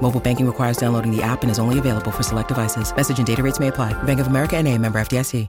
Mobile 0.00 0.20
banking 0.20 0.46
requires 0.46 0.78
downloading 0.78 1.14
the 1.14 1.22
app 1.22 1.42
and 1.42 1.50
is 1.50 1.58
only 1.58 1.78
available 1.78 2.10
for 2.10 2.22
select 2.22 2.48
devices. 2.48 2.94
Message 2.96 3.18
and 3.18 3.26
data 3.26 3.42
rates 3.42 3.60
may 3.60 3.68
apply. 3.68 3.92
Bank 4.04 4.18
of 4.18 4.28
America 4.28 4.56
and 4.56 4.66
a 4.66 4.78
member 4.78 4.98
FDIC. 4.98 5.46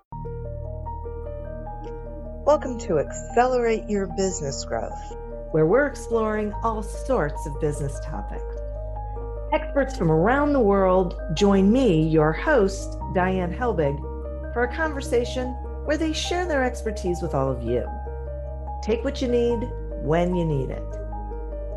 Welcome 2.50 2.80
to 2.80 2.98
Accelerate 2.98 3.88
Your 3.88 4.08
Business 4.08 4.66
Growth, 4.66 5.16
where 5.52 5.68
we're 5.68 5.86
exploring 5.86 6.52
all 6.64 6.82
sorts 6.82 7.46
of 7.46 7.62
business 7.62 8.00
topics. 8.04 8.44
Experts 9.54 9.96
from 9.96 10.10
around 10.10 10.54
the 10.54 10.60
world 10.60 11.22
join 11.36 11.72
me, 11.72 12.02
your 12.08 12.32
host, 12.32 12.98
Diane 13.14 13.54
Helbig, 13.54 14.00
for 14.52 14.64
a 14.64 14.76
conversation 14.76 15.50
where 15.86 15.98
they 15.98 16.12
share 16.12 16.48
their 16.48 16.64
expertise 16.64 17.22
with 17.22 17.36
all 17.36 17.52
of 17.52 17.62
you. 17.62 17.88
Take 18.82 19.04
what 19.04 19.22
you 19.22 19.28
need 19.28 19.70
when 20.02 20.36
you 20.36 20.44
need 20.44 20.72
it. 20.72 20.84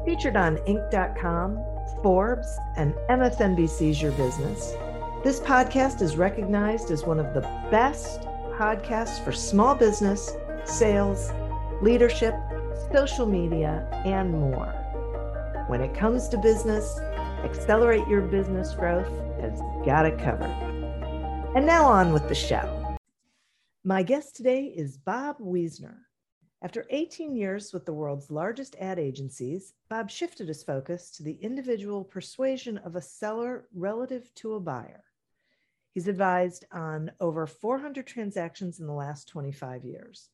Featured 0.07 0.37
on 0.37 0.57
Inc.com, 0.59 1.59
Forbes, 2.03 2.59
and 2.77 2.95
MSNBC's 3.09 4.03
Your 4.03 4.13
Business, 4.13 4.73
this 5.23 5.39
podcast 5.39 6.03
is 6.03 6.17
recognized 6.17 6.91
as 6.91 7.05
one 7.05 7.21
of 7.21 7.33
the 7.33 7.43
best 7.71 8.23
podcasts 8.57 9.23
for 9.25 9.31
small 9.31 9.75
business 9.75 10.37
sales, 10.65 11.31
leadership, 11.81 12.35
social 12.93 13.27
media, 13.27 13.89
and 14.05 14.33
more. 14.33 14.73
When 15.69 15.81
it 15.81 15.95
comes 15.95 16.29
to 16.29 16.39
business, 16.39 16.99
Accelerate 17.45 18.07
Your 18.09 18.23
Business 18.23 18.75
Growth 18.75 19.11
has 19.41 19.61
got 19.85 20.07
it 20.07 20.19
covered. 20.19 20.51
And 21.55 21.67
now 21.67 21.87
on 21.87 22.13
with 22.13 22.29
the 22.29 22.35
show. 22.35 22.97
My 23.85 24.03
guest 24.03 24.37
today 24.37 24.65
is 24.65 24.97
Bob 24.97 25.39
Wiesner. 25.39 25.97
After 26.63 26.87
18 26.91 27.35
years 27.35 27.73
with 27.73 27.85
the 27.87 27.93
world's 27.93 28.31
largest 28.31 28.77
ad 28.79 28.97
agencies, 28.97 29.75
Bob 29.89 30.09
shifted 30.09 30.47
his 30.47 30.63
focus 30.63 31.11
to 31.11 31.25
the 31.25 31.35
individual 31.43 32.05
persuasion 32.05 32.79
of 32.79 32.95
a 32.95 33.03
seller 33.03 33.67
relative 33.75 34.33
to 34.37 34.55
a 34.55 34.61
buyer. 34.61 35.03
He's 35.91 36.07
advised 36.07 36.65
on 36.71 37.11
over 37.19 37.49
400 37.49 38.07
transactions 38.07 38.79
in 38.79 38.87
the 38.87 38.93
last 38.93 39.27
25 39.27 39.85
years. 39.85 40.29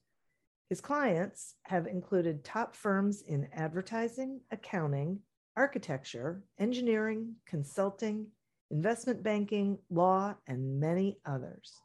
His 0.68 0.82
clients 0.82 1.54
have 1.62 1.86
included 1.86 2.44
top 2.44 2.76
firms 2.76 3.22
in 3.22 3.48
advertising, 3.54 4.42
accounting, 4.50 5.20
architecture, 5.56 6.44
engineering, 6.58 7.36
consulting, 7.46 8.26
investment 8.70 9.22
banking, 9.22 9.78
law, 9.88 10.34
and 10.46 10.78
many 10.78 11.20
others. 11.24 11.80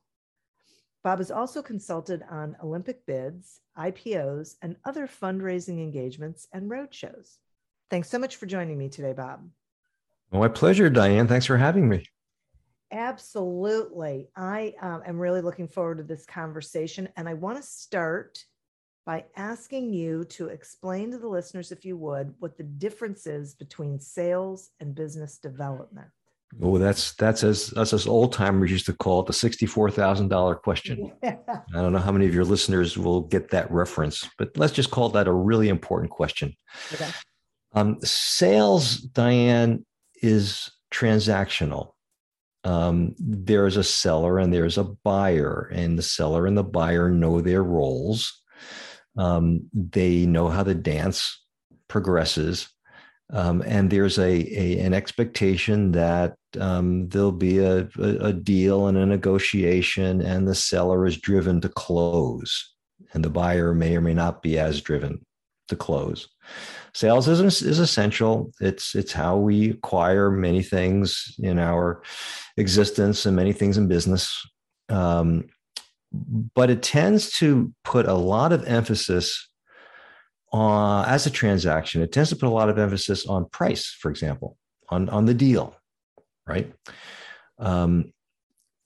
Bob 1.04 1.20
has 1.20 1.32
also 1.32 1.62
consulted 1.62 2.24
on 2.30 2.56
Olympic 2.64 3.06
bids, 3.06 3.60
IPOs, 3.78 4.56
and 4.62 4.78
other 4.86 5.06
fundraising 5.06 5.80
engagements 5.80 6.48
and 6.54 6.72
roadshows. 6.72 7.38
Thanks 7.90 8.10
so 8.10 8.18
much 8.18 8.38
for 8.38 8.46
joining 8.46 8.78
me 8.78 8.88
today, 8.88 9.12
Bob. 9.12 9.50
my 10.32 10.48
pleasure, 10.48 10.90
Diane. 10.90 11.28
Thanks 11.28 11.46
for 11.46 11.58
having 11.58 11.90
me. 11.90 12.06
Absolutely. 12.92 14.30
I 14.36 14.76
um, 14.82 15.02
am 15.06 15.20
really 15.20 15.42
looking 15.42 15.68
forward 15.68 15.98
to 15.98 16.04
this 16.04 16.26
conversation. 16.26 17.10
And 17.18 17.28
I 17.28 17.34
want 17.34 17.58
to 17.58 17.64
start 17.64 18.44
by 19.06 19.26
asking 19.36 19.92
you 19.92 20.24
to 20.26 20.48
explain 20.48 21.12
to 21.12 21.18
the 21.18 21.28
listeners, 21.28 21.72
if 21.72 21.84
you 21.84 21.98
would, 21.98 22.34
what 22.40 22.58
the 22.58 22.64
difference 22.64 23.28
is 23.28 23.56
between 23.56 24.00
sales 24.00 24.70
and 24.80 24.96
business 24.96 25.38
development. 25.38 26.08
Oh, 26.62 26.78
that's 26.78 27.16
that's 27.16 27.44
as 27.44 27.68
that's 27.68 27.94
as 27.94 28.08
old 28.08 28.34
timers 28.34 28.72
used 28.72 28.86
to 28.86 28.94
call 28.94 29.22
it 29.22 29.28
the 29.28 29.34
sixty-four 29.34 29.90
thousand 29.92 30.28
dollar 30.28 30.56
question. 30.56 31.12
Yeah. 31.24 31.38
I 31.48 31.82
don't 31.82 31.94
know 31.94 32.00
how 32.00 32.12
many 32.12 32.26
of 32.26 32.34
your 32.34 32.46
listeners 32.46 32.98
will 32.98 33.22
get 33.22 33.50
that 33.52 33.72
reference, 33.72 34.30
but 34.38 34.56
let's 34.58 34.74
just 34.74 34.92
call 34.92 35.10
that 35.10 35.28
a 35.28 35.34
really 35.34 35.70
important 35.70 36.12
question. 36.12 36.54
Okay. 36.94 37.10
Um, 37.74 37.98
sales, 38.02 38.98
Diane, 38.98 39.86
is 40.22 40.72
transactional. 40.92 41.94
Um, 42.64 43.16
there's 43.18 43.78
a 43.78 43.84
seller 43.84 44.38
and 44.38 44.54
there's 44.54 44.78
a 44.78 44.84
buyer, 44.84 45.70
and 45.74 45.98
the 45.98 46.04
seller 46.04 46.46
and 46.46 46.58
the 46.58 46.64
buyer 46.64 47.10
know 47.10 47.42
their 47.42 47.64
roles. 47.64 48.42
Um, 49.18 49.70
they 49.74 50.26
know 50.26 50.50
how 50.50 50.64
the 50.64 50.76
dance 50.76 51.44
progresses. 51.88 52.70
Um, 53.32 53.64
and 53.66 53.90
there's 53.90 54.20
a, 54.20 54.30
a, 54.30 54.80
an 54.80 54.94
expectation 54.94 55.92
that 55.94 56.36
um, 56.60 57.08
there'll 57.10 57.32
be 57.32 57.60
a, 57.60 57.88
a, 58.00 58.34
deal 58.34 58.88
and 58.88 58.98
a 58.98 59.06
negotiation, 59.06 60.22
and 60.22 60.48
the 60.48 60.54
seller 60.54 61.06
is 61.06 61.18
driven 61.18 61.62
to 61.62 61.70
close, 61.70 62.74
and 63.14 63.24
the 63.24 63.30
buyer 63.30 63.74
may 63.74 63.96
or 63.96 64.02
may 64.02 64.14
not 64.14 64.44
be 64.44 64.60
as 64.60 64.82
driven 64.82 65.26
to 65.70 65.76
close. 65.76 66.28
Sales 66.94 67.28
is, 67.28 67.62
is 67.64 67.80
essential. 67.80 68.52
It's 68.62 68.94
it's 68.94 69.14
how 69.14 69.38
we 69.38 69.72
acquire 69.72 70.30
many 70.30 70.62
things 70.62 71.36
in 71.40 71.58
our 71.58 72.04
existence 72.58 73.26
and 73.26 73.36
many 73.36 73.52
things 73.52 73.78
in 73.78 73.88
business. 73.88 74.48
Um, 74.90 75.46
but 76.12 76.70
it 76.70 76.84
tends 76.84 77.32
to 77.40 77.74
put 77.84 78.06
a 78.06 78.14
lot 78.14 78.54
of 78.54 78.64
emphasis 78.66 79.50
on, 80.54 81.06
as 81.10 81.26
a 81.26 81.32
transaction, 81.32 82.02
it 82.02 82.12
tends 82.12 82.30
to 82.30 82.36
put 82.36 82.48
a 82.48 82.52
lot 82.52 82.70
of 82.70 82.78
emphasis 82.78 83.26
on 83.26 83.50
price, 83.50 83.88
for 83.88 84.12
example, 84.12 84.56
on, 84.90 85.10
on 85.10 85.26
the 85.26 85.34
deal, 85.34 85.76
right? 86.48 86.72
Um, 87.58 88.14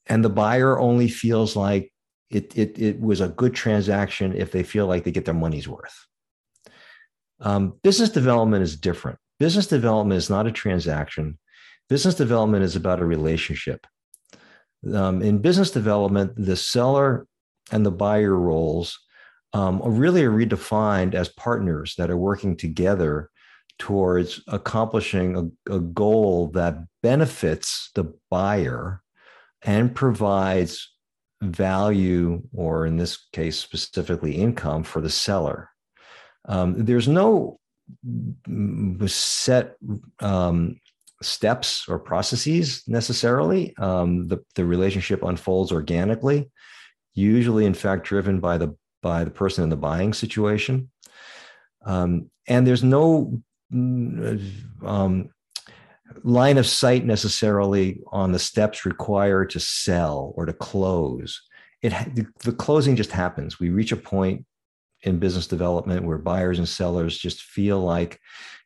and 0.07 0.23
the 0.23 0.29
buyer 0.29 0.79
only 0.79 1.09
feels 1.09 1.55
like 1.55 1.91
it, 2.29 2.57
it, 2.57 2.79
it 2.79 3.01
was 3.01 3.19
a 3.19 3.28
good 3.28 3.53
transaction 3.53 4.33
if 4.33 4.51
they 4.51 4.63
feel 4.63 4.88
like 4.88 5.03
they 5.03 5.11
get 5.11 5.25
their 5.25 5.33
money's 5.33 5.67
worth. 5.67 6.07
Um, 7.41 7.73
business 7.84 8.09
development 8.09 8.63
is 8.63 8.78
different. 8.78 9.19
Business 9.38 9.67
development 9.67 10.17
is 10.17 10.29
not 10.29 10.47
a 10.47 10.51
transaction. 10.51 11.38
Business 11.89 12.16
development 12.16 12.63
is 12.63 12.75
about 12.75 13.01
a 13.01 13.05
relationship. 13.05 13.85
Um, 14.94 15.22
in 15.22 15.39
business 15.39 15.72
development, 15.72 16.34
the 16.38 16.55
seller 16.55 17.28
and 17.72 17.85
the 17.85 17.91
buyer 17.91 18.34
roles 18.34 18.97
um, 19.57 19.81
really 19.84 20.23
are 20.23 20.31
redefined 20.31 21.16
as 21.16 21.29
partners 21.29 21.95
that 21.97 22.12
are 22.12 22.18
working 22.18 22.56
together 22.56 23.31
towards 23.79 24.41
accomplishing 24.47 25.35
a, 25.68 25.75
a 25.75 25.79
goal 25.79 26.51
that 26.53 26.78
benefits 27.01 27.90
the 27.96 28.13
buyer 28.29 29.01
and 29.63 29.96
provides 29.96 30.94
value, 31.41 32.41
or 32.53 32.85
in 32.85 32.97
this 32.97 33.28
case, 33.34 33.57
specifically 33.57 34.35
income 34.35 34.84
for 34.84 35.01
the 35.01 35.09
seller. 35.09 35.69
Um, 36.46 36.85
there's 36.85 37.07
no 37.07 37.59
set 39.07 39.75
um, 40.19 40.79
steps 41.23 41.88
or 41.88 41.97
processes 41.97 42.84
necessarily. 42.88 43.75
Um, 43.78 44.28
the, 44.28 44.38
the 44.53 44.66
relationship 44.66 45.23
unfolds 45.23 45.72
organically, 45.72 46.51
usually, 47.16 47.66
in 47.66 47.73
fact, 47.73 48.06
driven 48.06 48.40
by 48.40 48.59
the 48.59 48.75
by 49.07 49.23
the 49.23 49.31
person 49.31 49.63
in 49.63 49.69
the 49.69 49.78
buying 49.78 50.13
situation. 50.13 50.90
Um, 51.85 52.29
and 52.47 52.68
there's 52.68 52.84
no 52.84 53.41
mm, 53.73 54.41
um, 54.85 55.29
line 56.23 56.57
of 56.57 56.68
sight 56.68 57.06
necessarily 57.06 58.01
on 58.12 58.31
the 58.31 58.40
steps 58.40 58.85
required 58.85 59.50
to 59.51 59.59
sell 59.59 60.34
or 60.35 60.46
to 60.46 60.53
close. 60.53 61.41
It 61.81 61.94
the, 62.44 62.51
closing 62.51 62.96
just 62.96 63.12
happens. 63.12 63.59
We 63.59 63.70
reach 63.70 63.91
a 63.91 63.97
point 63.97 64.46
in 65.03 65.20
business 65.20 65.47
development 65.47 66.05
where 66.05 66.17
buyers 66.17 66.58
and 66.58 66.67
sellers 66.67 67.17
just 67.17 67.43
feel 67.43 67.79
like 67.79 68.20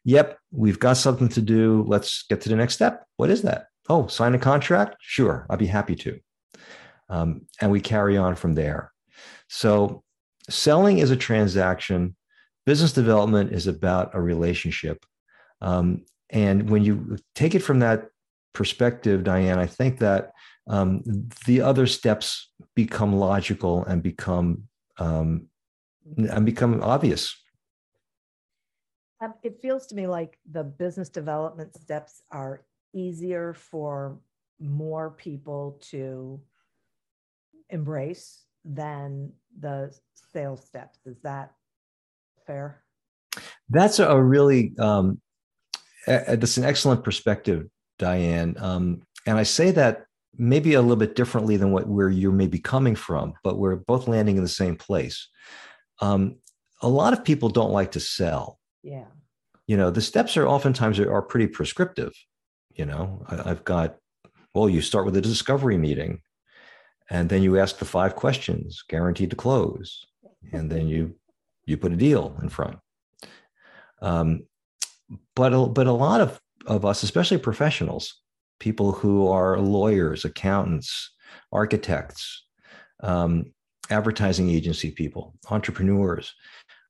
Yep, 0.03 0.39
we've 0.51 0.79
got 0.79 0.97
something 0.97 1.29
to 1.29 1.41
do. 1.41 1.85
Let's 1.87 2.23
get 2.23 2.41
to 2.41 2.49
the 2.49 2.55
next 2.55 2.73
step. 2.73 3.05
What 3.17 3.29
is 3.29 3.43
that? 3.43 3.67
Oh, 3.87 4.07
sign 4.07 4.33
a 4.33 4.39
contract? 4.39 4.95
Sure, 4.99 5.45
I'd 5.49 5.59
be 5.59 5.67
happy 5.67 5.95
to. 5.97 6.19
Um, 7.09 7.41
and 7.59 7.71
we 7.71 7.81
carry 7.81 8.17
on 8.17 8.35
from 8.35 8.55
there. 8.55 8.91
So, 9.47 10.03
selling 10.49 10.99
is 10.99 11.11
a 11.11 11.15
transaction, 11.15 12.15
business 12.65 12.93
development 12.93 13.51
is 13.51 13.67
about 13.67 14.11
a 14.13 14.21
relationship. 14.21 15.05
Um, 15.61 16.05
and 16.29 16.69
when 16.69 16.83
you 16.83 17.17
take 17.35 17.55
it 17.55 17.59
from 17.59 17.79
that 17.79 18.07
perspective, 18.53 19.23
Diane, 19.23 19.59
I 19.59 19.65
think 19.65 19.99
that 19.99 20.31
um, 20.67 21.03
the 21.45 21.61
other 21.61 21.87
steps 21.87 22.51
become 22.75 23.13
logical 23.13 23.83
and 23.85 24.01
become 24.01 24.63
um, 24.97 25.47
and 26.17 26.45
become 26.45 26.81
obvious 26.83 27.35
um, 29.21 29.35
it 29.43 29.61
feels 29.61 29.85
to 29.87 29.95
me 29.95 30.07
like 30.07 30.37
the 30.51 30.63
business 30.63 31.09
development 31.09 31.75
steps 31.79 32.23
are 32.31 32.65
easier 32.93 33.53
for 33.53 34.19
more 34.59 35.11
people 35.11 35.79
to 35.89 36.41
embrace 37.69 38.43
than 38.65 39.31
the 39.59 39.95
sales 40.33 40.63
steps. 40.65 40.99
Is 41.05 41.19
that 41.21 41.51
fair? 42.45 42.83
That's 43.69 43.99
a 43.99 44.21
really 44.21 44.73
um, 44.79 45.21
that's 46.05 46.57
an 46.57 46.65
excellent 46.65 47.03
perspective, 47.03 47.67
Diane. 47.99 48.55
Um, 48.59 49.01
and 49.25 49.37
I 49.37 49.43
say 49.43 49.71
that 49.71 50.05
maybe 50.37 50.73
a 50.73 50.81
little 50.81 50.97
bit 50.97 51.15
differently 51.15 51.57
than 51.57 51.71
what 51.71 51.87
where 51.87 52.09
you 52.09 52.31
may 52.31 52.47
be 52.47 52.59
coming 52.59 52.95
from, 52.95 53.33
but 53.43 53.57
we're 53.57 53.75
both 53.75 54.07
landing 54.07 54.37
in 54.37 54.43
the 54.43 54.49
same 54.49 54.75
place. 54.75 55.27
Um, 56.01 56.37
a 56.81 56.89
lot 56.89 57.13
of 57.13 57.23
people 57.23 57.49
don't 57.49 57.71
like 57.71 57.91
to 57.91 57.99
sell. 57.99 58.59
Yeah. 58.83 59.05
You 59.67 59.77
know, 59.77 59.91
the 59.91 60.01
steps 60.01 60.35
are 60.35 60.47
oftentimes 60.47 60.99
are, 60.99 61.13
are 61.13 61.21
pretty 61.21 61.47
prescriptive. 61.47 62.13
You 62.73 62.85
know, 62.85 63.23
I, 63.27 63.51
I've 63.51 63.63
got 63.63 63.97
well, 64.53 64.69
you 64.69 64.81
start 64.81 65.05
with 65.05 65.15
a 65.15 65.21
discovery 65.21 65.77
meeting, 65.77 66.21
and 67.11 67.27
then 67.27 67.43
you 67.43 67.59
ask 67.59 67.77
the 67.77 67.85
five 67.85 68.15
questions, 68.15 68.83
guaranteed 68.87 69.29
to 69.31 69.35
close, 69.35 70.05
and 70.53 70.71
then 70.71 70.87
you 70.87 71.13
you 71.65 71.77
put 71.77 71.91
a 71.91 71.97
deal 71.97 72.39
in 72.41 72.49
front. 72.49 72.79
Um, 74.01 74.47
but 75.35 75.53
a, 75.53 75.67
but 75.67 75.87
a 75.87 75.91
lot 75.91 76.21
of 76.21 76.39
of 76.65 76.85
us, 76.85 77.03
especially 77.03 77.37
professionals, 77.37 78.21
people 78.59 78.93
who 78.93 79.27
are 79.27 79.59
lawyers, 79.59 80.23
accountants, 80.23 81.11
architects, 81.51 82.45
um, 83.03 83.51
advertising 83.89 84.49
agency 84.49 84.89
people, 84.89 85.35
entrepreneurs, 85.49 86.33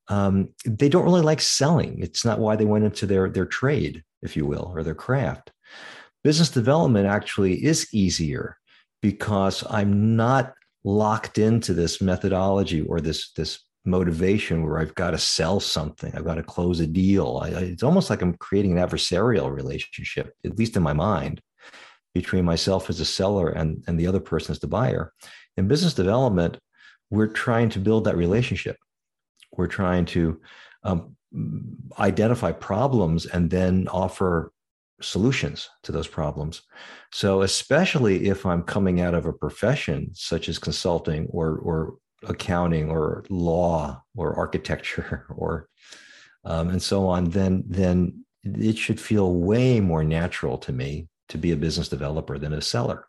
um, 0.08 0.50
they 0.66 0.88
don't 0.88 1.06
really 1.06 1.22
like 1.22 1.42
selling. 1.42 1.98
It's 2.00 2.24
not 2.24 2.38
why 2.38 2.56
they 2.56 2.66
went 2.66 2.86
into 2.86 3.08
their 3.08 3.28
their 3.28 3.48
trade, 3.48 4.04
if 4.22 4.38
you 4.38 4.46
will, 4.46 4.72
or 4.76 4.84
their 4.84 4.94
craft. 4.94 5.52
Business 6.24 6.52
development 6.52 7.08
actually 7.08 7.66
is 7.66 7.92
easier 7.92 8.60
because 9.02 9.64
I'm 9.70 10.16
not 10.16 10.54
locked 10.84 11.38
into 11.38 11.74
this 11.74 12.02
methodology 12.02 12.82
or 12.82 13.02
this 13.02 13.32
this 13.34 13.60
motivation 13.86 14.64
where 14.64 14.80
I've 14.80 14.96
got 14.96 15.12
to 15.12 15.18
sell 15.18 15.60
something, 15.60 16.16
I've 16.16 16.26
got 16.26 16.36
to 16.36 16.44
close 16.44 16.80
a 16.80 16.88
deal. 16.88 17.42
I, 17.44 17.50
it's 17.50 17.84
almost 17.84 18.10
like 18.10 18.22
I'm 18.22 18.36
creating 18.36 18.78
an 18.78 18.88
adversarial 18.88 19.54
relationship, 19.54 20.34
at 20.46 20.58
least 20.58 20.78
in 20.78 20.84
my 20.84 20.94
mind, 20.94 21.42
between 22.14 22.46
myself 22.46 22.90
as 22.90 23.00
a 23.00 23.06
seller 23.06 23.50
and, 23.50 23.84
and 23.88 24.00
the 24.00 24.08
other 24.08 24.20
person 24.20 24.52
as 24.52 24.60
the 24.60 24.68
buyer. 24.68 25.14
In 25.58 25.68
business 25.68 25.94
development, 25.94 26.58
we're 27.10 27.28
trying 27.28 27.70
to 27.70 27.80
build 27.80 28.04
that 28.06 28.18
relationship. 28.18 28.78
We're 29.52 29.68
trying 29.68 30.06
to 30.06 30.40
um, 30.84 31.16
identify 32.00 32.52
problems 32.52 33.26
and 33.26 33.50
then 33.50 33.88
offer 33.90 34.52
solutions 35.02 35.70
to 35.84 35.92
those 35.92 36.08
problems. 36.08 36.62
So, 37.12 37.42
especially 37.42 38.28
if 38.28 38.46
I'm 38.46 38.64
coming 38.64 39.02
out 39.02 39.14
of 39.14 39.26
a 39.26 39.34
profession 39.34 40.12
such 40.14 40.50
as 40.50 40.60
consulting 40.60 41.28
or, 41.32 41.58
or 41.58 41.96
accounting 42.24 42.90
or 42.90 43.26
law 43.30 44.02
or 44.16 44.36
architecture 44.36 45.26
or 45.36 45.68
um, 46.44 46.70
and 46.70 46.82
so 46.82 47.08
on, 47.08 47.30
then 47.30 47.64
then 47.68 48.26
it 48.44 48.78
should 48.78 49.00
feel 49.00 49.36
way 49.36 49.80
more 49.80 50.04
natural 50.04 50.58
to 50.58 50.72
me 50.72 51.08
to 51.30 51.38
be 51.38 51.52
a 51.52 51.58
business 51.58 51.88
developer 51.88 52.38
than 52.38 52.54
a 52.54 52.62
seller. 52.62 53.06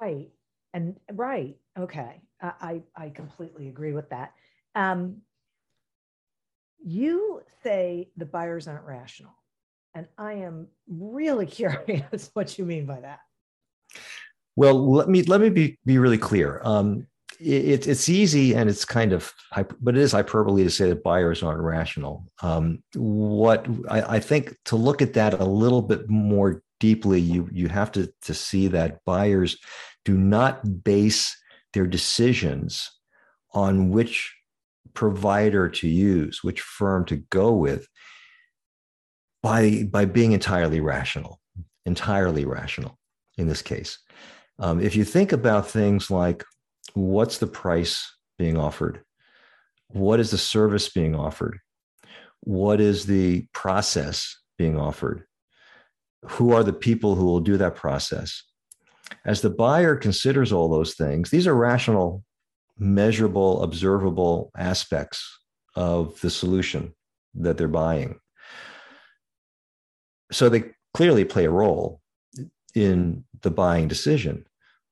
Right. 0.00 0.30
And 0.72 0.96
right. 1.12 1.56
Okay. 1.78 2.22
I, 2.40 2.82
I 2.94 3.10
completely 3.10 3.68
agree 3.68 3.92
with 3.92 4.10
that. 4.10 4.32
Um, 4.74 5.22
you 6.84 7.42
say 7.62 8.10
the 8.16 8.26
buyers 8.26 8.68
aren't 8.68 8.84
rational. 8.84 9.32
And 9.96 10.06
I 10.18 10.34
am 10.34 10.68
really 10.86 11.46
curious 11.60 12.30
what 12.34 12.58
you 12.58 12.66
mean 12.66 12.84
by 12.84 13.00
that. 13.00 13.20
Well, 14.54 14.92
let 14.92 15.08
me 15.08 15.22
let 15.22 15.40
me 15.40 15.48
be 15.48 15.78
be 15.84 15.98
really 15.98 16.18
clear. 16.18 16.60
Um, 16.64 17.06
it, 17.40 17.86
it's 17.86 18.08
easy 18.08 18.54
and 18.54 18.70
it's 18.70 18.84
kind 18.84 19.12
of, 19.12 19.32
but 19.80 19.96
it 19.96 20.00
is 20.00 20.12
hyperbole 20.12 20.64
to 20.64 20.70
say 20.70 20.88
that 20.88 21.02
buyers 21.02 21.42
aren't 21.42 21.60
rational. 21.60 22.24
Um, 22.40 22.82
what 22.94 23.66
I, 23.90 24.16
I, 24.16 24.20
think 24.20 24.56
to 24.66 24.76
look 24.76 25.02
at 25.02 25.12
that 25.14 25.34
a 25.34 25.44
little 25.44 25.82
bit 25.82 26.08
more 26.08 26.62
deeply, 26.80 27.20
you 27.20 27.48
you 27.52 27.68
have 27.68 27.92
to 27.92 28.10
to 28.22 28.34
see 28.34 28.68
that 28.68 29.00
buyers 29.04 29.58
do 30.06 30.16
not 30.16 30.84
base 30.84 31.36
their 31.74 31.86
decisions 31.86 32.90
on 33.52 33.90
which 33.90 34.34
provider 34.94 35.68
to 35.68 35.88
use, 35.88 36.42
which 36.42 36.62
firm 36.62 37.04
to 37.06 37.16
go 37.16 37.52
with, 37.52 37.86
by 39.46 39.84
by 39.84 40.04
being 40.04 40.32
entirely 40.32 40.80
rational, 40.80 41.40
entirely 41.84 42.44
rational 42.44 42.98
in 43.38 43.46
this 43.46 43.62
case. 43.62 43.98
Um, 44.58 44.80
if 44.80 44.96
you 44.96 45.04
think 45.04 45.30
about 45.30 45.70
things 45.70 46.10
like 46.10 46.42
what's 46.94 47.38
the 47.38 47.46
price 47.46 48.12
being 48.38 48.58
offered? 48.58 49.02
What 49.90 50.18
is 50.18 50.32
the 50.32 50.38
service 50.38 50.88
being 50.88 51.14
offered? 51.14 51.60
What 52.40 52.80
is 52.80 53.06
the 53.06 53.46
process 53.52 54.36
being 54.58 54.76
offered? 54.80 55.22
Who 56.24 56.52
are 56.52 56.64
the 56.64 56.72
people 56.72 57.14
who 57.14 57.26
will 57.26 57.40
do 57.50 57.56
that 57.56 57.76
process? 57.76 58.42
As 59.24 59.42
the 59.42 59.50
buyer 59.50 59.94
considers 59.94 60.50
all 60.50 60.68
those 60.68 60.94
things, 60.94 61.30
these 61.30 61.46
are 61.46 61.54
rational, 61.54 62.24
measurable, 62.78 63.62
observable 63.62 64.50
aspects 64.58 65.20
of 65.76 66.20
the 66.20 66.30
solution 66.30 66.94
that 67.34 67.56
they're 67.56 67.68
buying. 67.68 68.18
So 70.32 70.48
they 70.48 70.72
clearly 70.94 71.24
play 71.24 71.44
a 71.44 71.50
role 71.50 72.00
in 72.74 73.24
the 73.42 73.50
buying 73.50 73.88
decision. 73.88 74.46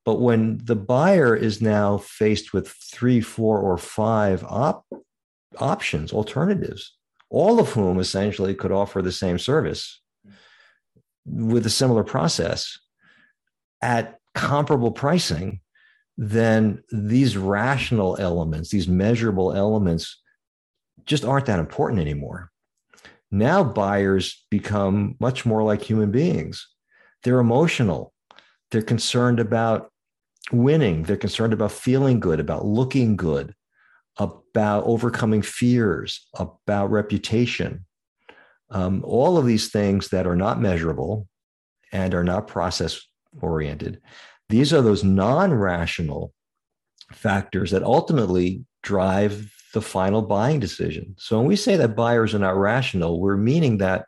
But 0.04 0.20
when 0.20 0.60
the 0.62 0.76
buyer 0.76 1.34
is 1.34 1.62
now 1.62 1.98
faced 1.98 2.52
with 2.52 2.68
three, 2.68 3.20
four, 3.20 3.58
or 3.58 3.78
five 3.78 4.44
op- 4.44 4.86
options, 5.58 6.12
alternatives, 6.12 6.96
all 7.30 7.58
of 7.58 7.70
whom 7.70 7.98
essentially 7.98 8.54
could 8.54 8.72
offer 8.72 9.00
the 9.00 9.12
same 9.12 9.38
service 9.38 10.00
with 11.26 11.64
a 11.64 11.70
similar 11.70 12.04
process 12.04 12.78
at 13.80 14.18
comparable 14.34 14.92
pricing, 14.92 15.60
then 16.16 16.82
these 16.92 17.36
rational 17.36 18.16
elements, 18.18 18.70
these 18.70 18.88
measurable 18.88 19.52
elements, 19.52 20.20
just 21.06 21.24
aren't 21.24 21.46
that 21.46 21.58
important 21.58 22.00
anymore. 22.00 22.50
Now 23.34 23.64
buyers 23.64 24.46
become 24.48 25.16
much 25.18 25.44
more 25.44 25.64
like 25.64 25.82
human 25.82 26.12
beings. 26.12 26.68
They're 27.24 27.40
emotional. 27.40 28.12
They're 28.70 28.80
concerned 28.80 29.40
about 29.40 29.90
winning. 30.52 31.02
They're 31.02 31.16
concerned 31.16 31.52
about 31.52 31.72
feeling 31.72 32.20
good, 32.20 32.38
about 32.38 32.64
looking 32.64 33.16
good, 33.16 33.52
about 34.18 34.84
overcoming 34.84 35.42
fears, 35.42 36.28
about 36.38 36.92
reputation. 36.92 37.86
Um, 38.70 39.02
all 39.04 39.36
of 39.36 39.46
these 39.46 39.68
things 39.68 40.10
that 40.10 40.28
are 40.28 40.36
not 40.36 40.60
measurable 40.60 41.26
and 41.90 42.14
are 42.14 42.22
not 42.22 42.46
process 42.46 43.00
oriented. 43.40 44.00
These 44.48 44.72
are 44.72 44.80
those 44.80 45.02
non 45.02 45.52
rational 45.52 46.32
factors 47.12 47.72
that 47.72 47.82
ultimately 47.82 48.64
drive 48.84 49.52
the 49.74 49.82
final 49.82 50.22
buying 50.22 50.60
decision. 50.60 51.14
So 51.18 51.36
when 51.36 51.46
we 51.46 51.56
say 51.56 51.76
that 51.76 51.96
buyers 51.96 52.32
are 52.32 52.38
not 52.38 52.56
rational, 52.56 53.20
we're 53.20 53.36
meaning 53.36 53.78
that 53.78 54.06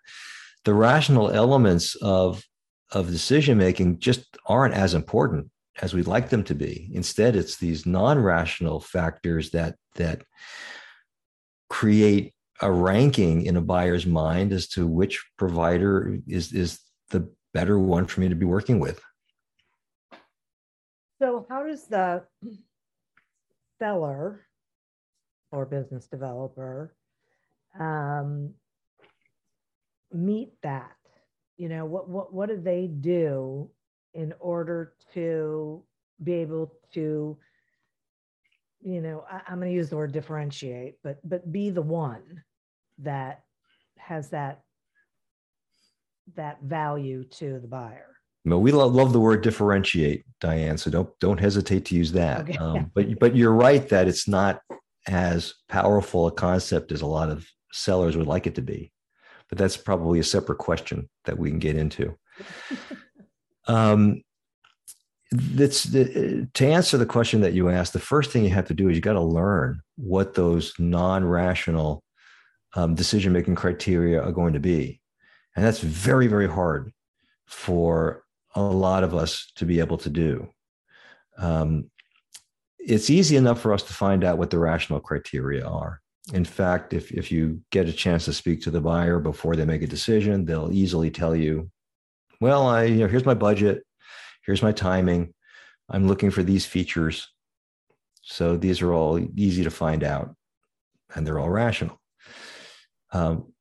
the 0.64 0.72
rational 0.72 1.30
elements 1.30 1.96
of, 1.96 2.42
of 2.92 3.10
decision 3.10 3.58
making 3.58 3.98
just 3.98 4.38
aren't 4.46 4.74
as 4.74 4.94
important 4.94 5.50
as 5.82 5.92
we'd 5.92 6.06
like 6.06 6.30
them 6.30 6.44
to 6.44 6.54
be. 6.54 6.88
Instead, 6.94 7.36
it's 7.36 7.58
these 7.58 7.84
non-rational 7.84 8.80
factors 8.80 9.50
that 9.50 9.74
that 9.96 10.22
create 11.68 12.32
a 12.62 12.70
ranking 12.70 13.44
in 13.44 13.56
a 13.56 13.60
buyer's 13.60 14.06
mind 14.06 14.52
as 14.52 14.68
to 14.68 14.86
which 14.86 15.22
provider 15.36 16.16
is 16.28 16.52
is 16.52 16.80
the 17.10 17.28
better 17.52 17.78
one 17.78 18.06
for 18.06 18.20
me 18.20 18.28
to 18.28 18.36
be 18.36 18.46
working 18.46 18.78
with. 18.78 19.00
So, 21.20 21.44
how 21.50 21.64
does 21.64 21.86
the 21.88 22.22
seller 23.78 24.45
or 25.56 25.64
business 25.64 26.06
developer 26.06 26.94
um, 27.80 28.52
meet 30.12 30.52
that? 30.62 30.92
You 31.56 31.68
know, 31.68 31.84
what 31.86 32.08
what 32.08 32.32
what 32.32 32.48
do 32.48 32.60
they 32.60 32.86
do 32.86 33.70
in 34.12 34.34
order 34.40 34.92
to 35.14 35.82
be 36.22 36.32
able 36.34 36.72
to 36.94 37.36
you 38.82 39.00
know 39.00 39.24
I, 39.30 39.52
am 39.52 39.58
going 39.58 39.70
to 39.70 39.74
use 39.74 39.90
the 39.90 39.96
word 39.96 40.12
differentiate 40.12 40.94
but 41.02 41.18
but 41.28 41.52
be 41.52 41.68
the 41.70 41.82
one 41.82 42.42
that 42.98 43.42
has 43.98 44.30
that 44.30 44.62
that 46.34 46.62
value 46.62 47.24
to 47.24 47.60
the 47.60 47.68
buyer 47.68 48.16
No, 48.46 48.58
we 48.58 48.72
love, 48.72 48.94
love 48.94 49.12
the 49.12 49.20
word 49.20 49.42
differentiate 49.42 50.24
diane 50.40 50.78
so 50.78 50.90
don't 50.90 51.10
don't 51.20 51.38
hesitate 51.38 51.84
to 51.86 51.94
use 51.94 52.12
that 52.12 52.40
okay. 52.40 52.56
um, 52.56 52.90
but 52.94 53.18
but 53.18 53.36
you're 53.36 53.52
right 53.52 53.86
that 53.90 54.08
it's 54.08 54.26
not 54.26 54.60
as 55.06 55.54
powerful 55.68 56.26
a 56.26 56.32
concept 56.32 56.92
as 56.92 57.02
a 57.02 57.06
lot 57.06 57.30
of 57.30 57.46
sellers 57.72 58.16
would 58.16 58.26
like 58.26 58.46
it 58.46 58.54
to 58.54 58.62
be 58.62 58.92
but 59.48 59.58
that's 59.58 59.76
probably 59.76 60.18
a 60.18 60.24
separate 60.24 60.58
question 60.58 61.08
that 61.24 61.38
we 61.38 61.50
can 61.50 61.58
get 61.58 61.76
into 61.76 62.16
Um, 63.66 64.22
that's 65.32 65.84
the, 65.84 66.48
to 66.54 66.66
answer 66.66 66.96
the 66.96 67.06
question 67.06 67.40
that 67.40 67.52
you 67.52 67.68
asked. 67.68 67.92
The 67.92 67.98
first 67.98 68.30
thing 68.30 68.44
you 68.44 68.50
have 68.50 68.68
to 68.68 68.74
do 68.74 68.88
is 68.88 68.96
you 68.96 69.02
got 69.02 69.14
to 69.14 69.22
learn 69.22 69.80
what 69.96 70.34
those 70.34 70.72
non-rational 70.78 72.02
um, 72.74 72.94
decision-making 72.94 73.54
criteria 73.54 74.22
are 74.22 74.32
going 74.32 74.52
to 74.52 74.60
be, 74.60 75.00
and 75.56 75.64
that's 75.64 75.80
very 75.80 76.26
very 76.26 76.48
hard 76.48 76.92
for 77.46 78.22
a 78.54 78.62
lot 78.62 79.04
of 79.04 79.14
us 79.14 79.50
to 79.56 79.64
be 79.64 79.80
able 79.80 79.98
to 79.98 80.10
do. 80.10 80.48
Um, 81.38 81.90
it's 82.86 83.10
easy 83.10 83.36
enough 83.36 83.60
for 83.60 83.72
us 83.72 83.82
to 83.82 83.92
find 83.92 84.22
out 84.22 84.38
what 84.38 84.50
the 84.50 84.58
rational 84.58 85.00
criteria 85.00 85.66
are. 85.66 86.00
In 86.32 86.44
fact, 86.44 86.92
if, 86.92 87.10
if 87.10 87.32
you 87.32 87.60
get 87.70 87.88
a 87.88 87.92
chance 87.92 88.24
to 88.24 88.32
speak 88.32 88.62
to 88.62 88.70
the 88.70 88.80
buyer 88.80 89.18
before 89.18 89.56
they 89.56 89.64
make 89.64 89.82
a 89.82 89.88
decision, 89.88 90.44
they'll 90.44 90.72
easily 90.72 91.10
tell 91.10 91.34
you, 91.34 91.68
well, 92.40 92.66
I, 92.66 92.84
you 92.84 92.98
know, 92.98 93.08
here's 93.08 93.24
my 93.24 93.34
budget, 93.34 93.84
here's 94.44 94.62
my 94.62 94.72
timing, 94.72 95.34
I'm 95.88 96.06
looking 96.06 96.30
for 96.30 96.44
these 96.44 96.64
features. 96.64 97.28
So 98.22 98.56
these 98.56 98.82
are 98.82 98.92
all 98.92 99.20
easy 99.36 99.64
to 99.64 99.70
find 99.70 100.04
out 100.04 100.34
and 101.14 101.26
they're 101.26 101.38
all 101.38 101.50
rational. 101.50 102.00
Um, 103.12 103.52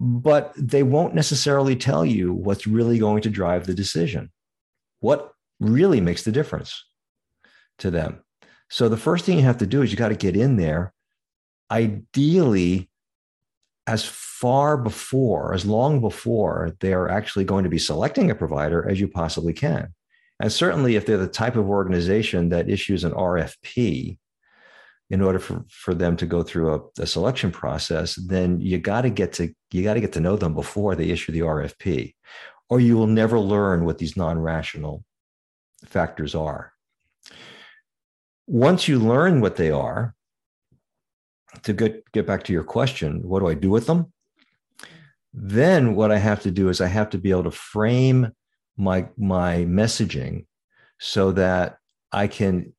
but 0.00 0.52
they 0.56 0.82
won't 0.82 1.14
necessarily 1.14 1.76
tell 1.76 2.04
you 2.04 2.32
what's 2.32 2.66
really 2.66 2.98
going 2.98 3.22
to 3.22 3.30
drive 3.30 3.66
the 3.66 3.74
decision. 3.74 4.30
What 5.00 5.32
really 5.60 6.00
makes 6.00 6.22
the 6.22 6.32
difference 6.32 6.84
to 7.78 7.90
them? 7.90 8.24
So 8.70 8.88
the 8.88 8.96
first 8.96 9.24
thing 9.24 9.38
you 9.38 9.44
have 9.44 9.58
to 9.58 9.66
do 9.66 9.82
is 9.82 9.90
you 9.90 9.96
got 9.96 10.08
to 10.08 10.16
get 10.16 10.36
in 10.36 10.56
there, 10.56 10.92
ideally, 11.70 12.90
as 13.86 14.04
far 14.04 14.76
before, 14.76 15.52
as 15.54 15.66
long 15.66 16.00
before 16.00 16.76
they're 16.80 17.08
actually 17.08 17.44
going 17.44 17.64
to 17.64 17.70
be 17.70 17.78
selecting 17.78 18.30
a 18.30 18.34
provider 18.34 18.88
as 18.88 19.00
you 19.00 19.08
possibly 19.08 19.52
can. 19.52 19.88
And 20.40 20.50
certainly, 20.50 20.96
if 20.96 21.06
they're 21.06 21.16
the 21.16 21.28
type 21.28 21.56
of 21.56 21.68
organization 21.68 22.48
that 22.48 22.68
issues 22.68 23.04
an 23.04 23.12
RFP 23.12 24.18
in 25.10 25.20
order 25.20 25.38
for, 25.38 25.64
for 25.68 25.94
them 25.94 26.16
to 26.16 26.26
go 26.26 26.42
through 26.42 26.74
a, 26.74 27.02
a 27.02 27.06
selection 27.06 27.52
process, 27.52 28.16
then 28.16 28.60
you 28.60 28.78
got 28.78 29.02
to 29.02 29.10
get 29.10 29.32
to 29.34 29.54
you 29.70 29.84
got 29.84 29.94
to 29.94 30.00
get 30.00 30.12
to 30.14 30.20
know 30.20 30.36
them 30.36 30.54
before 30.54 30.96
they 30.96 31.10
issue 31.10 31.30
the 31.30 31.40
RFP, 31.40 32.14
or 32.68 32.80
you 32.80 32.96
will 32.96 33.06
never 33.06 33.38
learn 33.38 33.84
what 33.84 33.98
these 33.98 34.16
non-rational 34.16 35.04
factors 35.84 36.34
are 36.34 36.73
once 38.46 38.88
you 38.88 38.98
learn 38.98 39.40
what 39.40 39.56
they 39.56 39.70
are, 39.70 40.14
to 41.62 41.72
get, 41.72 42.10
get 42.12 42.26
back 42.26 42.42
to 42.44 42.52
your 42.52 42.64
question, 42.64 43.22
what 43.22 43.40
do 43.40 43.48
I 43.48 43.54
do 43.54 43.70
with 43.70 43.86
them? 43.86 44.12
Then 45.32 45.94
what 45.94 46.12
I 46.12 46.18
have 46.18 46.42
to 46.42 46.50
do 46.50 46.68
is 46.68 46.80
I 46.80 46.86
have 46.86 47.10
to 47.10 47.18
be 47.18 47.30
able 47.30 47.44
to 47.44 47.50
frame 47.50 48.32
my 48.76 49.08
my 49.16 49.64
messaging 49.64 50.46
so 50.98 51.32
that 51.32 51.78
I 52.12 52.26
can 52.26 52.72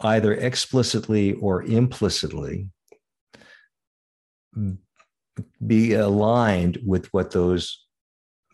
either 0.00 0.34
explicitly 0.34 1.34
or 1.34 1.62
implicitly 1.62 2.68
be 5.66 5.94
aligned 5.94 6.78
with 6.84 7.06
what 7.12 7.30
those 7.30 7.86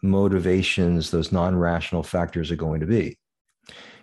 motivations, 0.02 1.10
those 1.10 1.32
non-rational 1.32 2.02
factors 2.02 2.50
are 2.50 2.56
going 2.56 2.80
to 2.80 2.86
be 2.86 3.18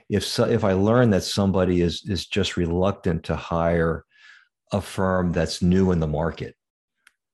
if 0.10 0.26
so, 0.26 0.46
if 0.46 0.64
I 0.64 0.74
learn 0.74 1.10
that 1.12 1.24
somebody 1.24 1.82
is 1.82 2.04
is 2.08 2.26
just 2.26 2.58
reluctant 2.58 3.24
to 3.26 3.36
hire 3.36 4.06
a 4.72 4.82
firm 4.82 5.32
that's 5.32 5.62
new 5.62 5.92
in 5.92 6.00
the 6.00 6.08
market 6.08 6.56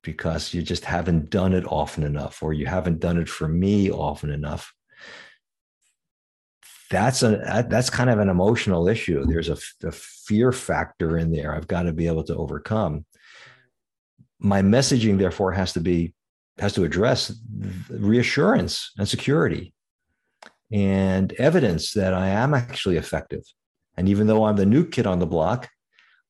because 0.03 0.53
you 0.53 0.61
just 0.61 0.85
haven't 0.85 1.29
done 1.29 1.53
it 1.53 1.65
often 1.67 2.03
enough 2.03 2.41
or 2.41 2.53
you 2.53 2.65
haven't 2.65 2.99
done 2.99 3.17
it 3.17 3.29
for 3.29 3.47
me 3.47 3.91
often 3.91 4.29
enough 4.29 4.73
that's 6.89 7.21
a 7.21 7.65
that's 7.69 7.89
kind 7.89 8.09
of 8.09 8.19
an 8.19 8.29
emotional 8.29 8.88
issue. 8.88 9.23
There's 9.25 9.49
a, 9.49 9.57
a 9.83 9.91
fear 9.91 10.51
factor 10.51 11.17
in 11.17 11.31
there 11.31 11.55
i've 11.55 11.67
got 11.67 11.83
to 11.83 11.93
be 11.93 12.07
able 12.07 12.23
to 12.25 12.35
overcome. 12.35 13.05
My 14.39 14.61
messaging 14.61 15.17
therefore 15.17 15.51
has 15.51 15.73
to 15.73 15.81
be 15.81 16.13
has 16.57 16.73
to 16.73 16.83
address 16.83 17.33
reassurance 17.89 18.91
and 18.97 19.07
security 19.07 19.73
and 20.71 21.33
evidence 21.33 21.93
that 21.93 22.13
I 22.13 22.29
am 22.29 22.53
actually 22.53 22.97
effective. 22.97 23.43
And 23.97 24.07
even 24.07 24.27
though 24.27 24.45
I'm 24.45 24.55
the 24.55 24.65
new 24.65 24.85
kid 24.85 25.07
on 25.07 25.19
the 25.19 25.25
block, 25.25 25.69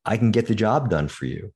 I 0.05 0.17
can 0.17 0.31
get 0.31 0.48
the 0.48 0.55
job 0.55 0.89
done 0.89 1.08
for 1.08 1.25
you. 1.25 1.53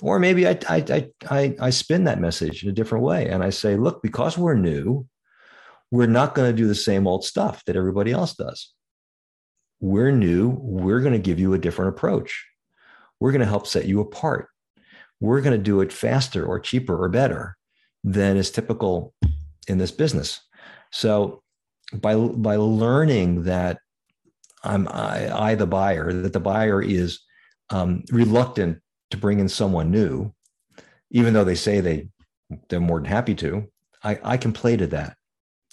Or 0.00 0.18
maybe 0.18 0.48
I, 0.48 0.58
I, 0.68 1.10
I, 1.30 1.54
I, 1.60 1.70
spin 1.70 2.04
that 2.04 2.20
message 2.20 2.64
in 2.64 2.70
a 2.70 2.72
different 2.72 3.04
way. 3.04 3.28
And 3.28 3.44
I 3.44 3.50
say, 3.50 3.76
look, 3.76 4.02
because 4.02 4.36
we're 4.36 4.54
new, 4.54 5.06
we're 5.92 6.06
not 6.06 6.34
going 6.34 6.50
to 6.50 6.56
do 6.56 6.66
the 6.66 6.74
same 6.74 7.06
old 7.06 7.24
stuff 7.24 7.64
that 7.66 7.76
everybody 7.76 8.10
else 8.10 8.34
does. 8.34 8.72
We're 9.78 10.10
new. 10.10 10.56
We're 10.60 11.00
going 11.00 11.12
to 11.12 11.18
give 11.18 11.38
you 11.38 11.52
a 11.52 11.58
different 11.58 11.90
approach. 11.90 12.46
We're 13.20 13.30
going 13.30 13.40
to 13.40 13.46
help 13.46 13.66
set 13.66 13.84
you 13.84 14.00
apart. 14.00 14.48
We're 15.20 15.40
going 15.40 15.56
to 15.56 15.62
do 15.62 15.82
it 15.82 15.92
faster 15.92 16.44
or 16.44 16.58
cheaper 16.58 17.00
or 17.00 17.08
better 17.08 17.56
than 18.02 18.36
is 18.36 18.50
typical 18.50 19.14
in 19.68 19.78
this 19.78 19.92
business. 19.92 20.40
So 20.90 21.41
by 21.94 22.16
by 22.16 22.56
learning 22.56 23.44
that 23.44 23.78
I'm 24.64 24.88
I, 24.88 25.50
I 25.50 25.54
the 25.54 25.66
buyer 25.66 26.12
that 26.12 26.32
the 26.32 26.40
buyer 26.40 26.82
is 26.82 27.20
um, 27.70 28.04
reluctant 28.10 28.80
to 29.10 29.16
bring 29.16 29.40
in 29.40 29.48
someone 29.48 29.90
new, 29.90 30.32
even 31.10 31.34
though 31.34 31.44
they 31.44 31.54
say 31.54 31.80
they 31.80 32.08
they're 32.68 32.80
more 32.80 32.98
than 32.98 33.06
happy 33.06 33.34
to. 33.36 33.68
I, 34.04 34.18
I 34.22 34.36
can 34.36 34.52
play 34.52 34.76
to 34.76 34.86
that 34.88 35.16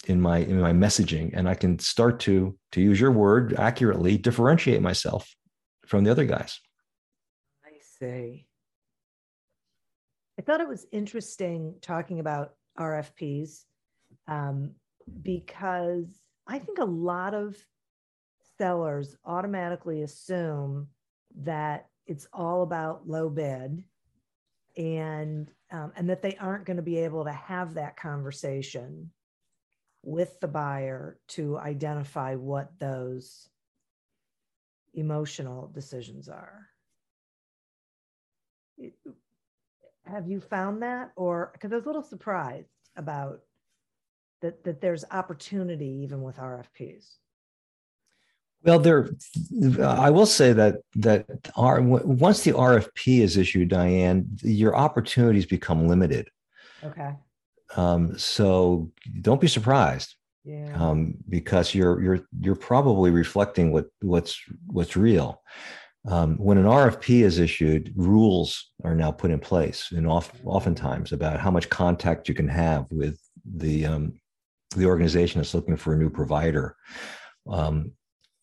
in 0.06 0.20
my 0.20 0.38
in 0.38 0.60
my 0.60 0.72
messaging, 0.72 1.30
and 1.34 1.48
I 1.48 1.54
can 1.54 1.78
start 1.78 2.20
to 2.20 2.56
to 2.72 2.80
use 2.80 3.00
your 3.00 3.12
word 3.12 3.54
accurately 3.54 4.18
differentiate 4.18 4.82
myself 4.82 5.34
from 5.86 6.04
the 6.04 6.10
other 6.10 6.24
guys. 6.24 6.60
I 7.64 7.72
see. 7.80 8.46
I 10.38 10.42
thought 10.42 10.60
it 10.60 10.68
was 10.68 10.86
interesting 10.90 11.74
talking 11.82 12.18
about 12.18 12.54
RFPs 12.78 13.64
um, 14.26 14.70
because 15.22 16.06
I 16.46 16.58
think 16.58 16.78
a 16.78 16.84
lot 16.84 17.34
of 17.34 17.56
sellers 18.58 19.16
automatically 19.24 20.02
assume 20.02 20.88
that 21.42 21.88
it's 22.06 22.26
all 22.32 22.62
about 22.62 23.08
low 23.08 23.30
bid 23.30 23.84
and 24.76 25.50
um, 25.70 25.92
and 25.96 26.10
that 26.10 26.22
they 26.22 26.36
aren't 26.36 26.64
going 26.64 26.76
to 26.76 26.82
be 26.82 26.98
able 26.98 27.24
to 27.24 27.32
have 27.32 27.74
that 27.74 27.96
conversation 27.96 29.10
with 30.02 30.40
the 30.40 30.48
buyer 30.48 31.18
to 31.28 31.58
identify 31.58 32.34
what 32.34 32.72
those 32.78 33.48
emotional 34.94 35.70
decisions 35.72 36.28
are. 36.28 36.66
Have 40.06 40.26
you 40.26 40.40
found 40.40 40.82
that? 40.82 41.12
Or 41.16 41.50
because 41.52 41.72
i 41.72 41.76
was 41.76 41.84
a 41.84 41.88
little 41.88 42.02
surprised 42.02 42.72
about 42.96 43.40
that 44.40 44.64
that 44.64 44.80
there's 44.80 45.04
opportunity 45.10 46.00
even 46.02 46.22
with 46.22 46.36
RFPs? 46.36 47.04
Well, 48.62 48.78
there, 48.78 49.08
I 49.82 50.10
will 50.10 50.26
say 50.26 50.52
that 50.52 50.76
that 50.96 51.26
our, 51.56 51.80
once 51.80 52.42
the 52.42 52.52
RFP 52.52 53.20
is 53.20 53.38
issued, 53.38 53.70
Diane, 53.70 54.26
your 54.42 54.76
opportunities 54.76 55.46
become 55.46 55.88
limited. 55.88 56.28
Okay. 56.84 57.14
Um, 57.76 58.18
so 58.18 58.90
don't 59.22 59.40
be 59.40 59.48
surprised. 59.48 60.14
Yeah. 60.44 60.74
Um, 60.74 61.14
because 61.28 61.74
you're 61.74 62.02
you're 62.02 62.20
you're 62.40 62.56
probably 62.56 63.10
reflecting 63.10 63.72
what 63.72 63.86
what's 64.00 64.38
what's 64.66 64.96
real. 64.96 65.42
Um, 66.08 66.36
when 66.38 66.56
an 66.56 66.64
RFP 66.64 67.22
is 67.22 67.38
issued, 67.38 67.92
rules 67.94 68.72
are 68.84 68.94
now 68.94 69.12
put 69.12 69.30
in 69.30 69.38
place, 69.38 69.92
and 69.92 70.06
oft, 70.06 70.34
oftentimes 70.46 71.12
about 71.12 71.40
how 71.40 71.50
much 71.50 71.68
contact 71.68 72.26
you 72.26 72.34
can 72.34 72.48
have 72.48 72.86
with 72.90 73.18
the 73.44 73.84
um, 73.84 74.14
the 74.76 74.86
organization 74.86 75.40
is 75.40 75.54
looking 75.54 75.76
for 75.76 75.94
a 75.94 75.98
new 75.98 76.10
provider, 76.10 76.76
um, 77.48 77.92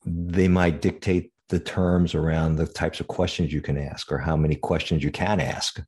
they 0.06 0.48
might 0.48 0.82
dictate 0.82 1.32
the 1.50 1.60
terms 1.60 2.14
around 2.14 2.56
the 2.56 2.68
types 2.68 3.00
of 3.00 3.08
questions 3.08 3.54
you 3.54 3.62
can 3.62 3.78
ask 3.78 4.12
or 4.12 4.18
how 4.18 4.36
many 4.36 4.56
questions 4.56 5.04
you 5.04 5.12
can 5.12 5.40
ask. 5.40 5.82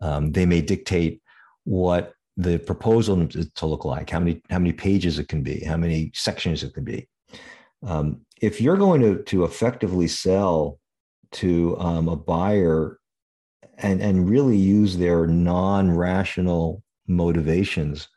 Um, 0.00 0.32
they 0.32 0.44
may 0.44 0.60
dictate 0.60 1.22
what 1.64 2.12
the 2.36 2.58
proposal 2.58 3.20
is 3.22 3.50
to 3.54 3.66
look 3.66 3.84
like, 3.84 4.10
how 4.10 4.20
many 4.20 4.42
how 4.50 4.58
many 4.58 4.72
pages 4.72 5.18
it 5.18 5.28
can 5.28 5.42
be, 5.42 5.64
how 5.64 5.76
many 5.76 6.10
sections 6.14 6.62
it 6.62 6.74
can 6.74 6.84
be. 6.84 7.08
Um, 7.82 8.20
if 8.42 8.60
you're 8.60 8.76
going 8.76 9.00
to 9.00 9.22
to 9.22 9.44
effectively 9.44 10.08
sell 10.08 10.78
to 11.32 11.78
um, 11.78 12.08
a 12.08 12.16
buyer 12.16 12.98
and 13.78 14.02
and 14.02 14.28
really 14.28 14.56
use 14.56 14.96
their 14.96 15.26
non-rational 15.26 16.82
motivations 17.08 18.08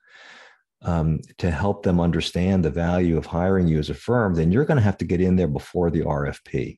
um, 0.81 1.19
to 1.37 1.51
help 1.51 1.83
them 1.83 1.99
understand 1.99 2.63
the 2.63 2.69
value 2.69 3.17
of 3.17 3.25
hiring 3.25 3.67
you 3.67 3.79
as 3.79 3.89
a 3.89 3.93
firm, 3.93 4.35
then 4.35 4.51
you're 4.51 4.65
going 4.65 4.77
to 4.77 4.83
have 4.83 4.97
to 4.97 5.05
get 5.05 5.21
in 5.21 5.35
there 5.35 5.47
before 5.47 5.91
the 5.91 6.01
RFP. 6.01 6.77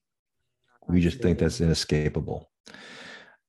We 0.88 1.02
just 1.02 1.22
think 1.22 1.40
that's 1.40 1.62
inescapable. 1.62 2.50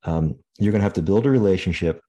Um, 0.04 0.36
you're 0.58 0.72
going 0.72 0.80
to 0.80 0.84
have 0.84 0.92
to 0.94 1.02
build 1.02 1.26
a 1.26 1.30
relationship 1.30 2.02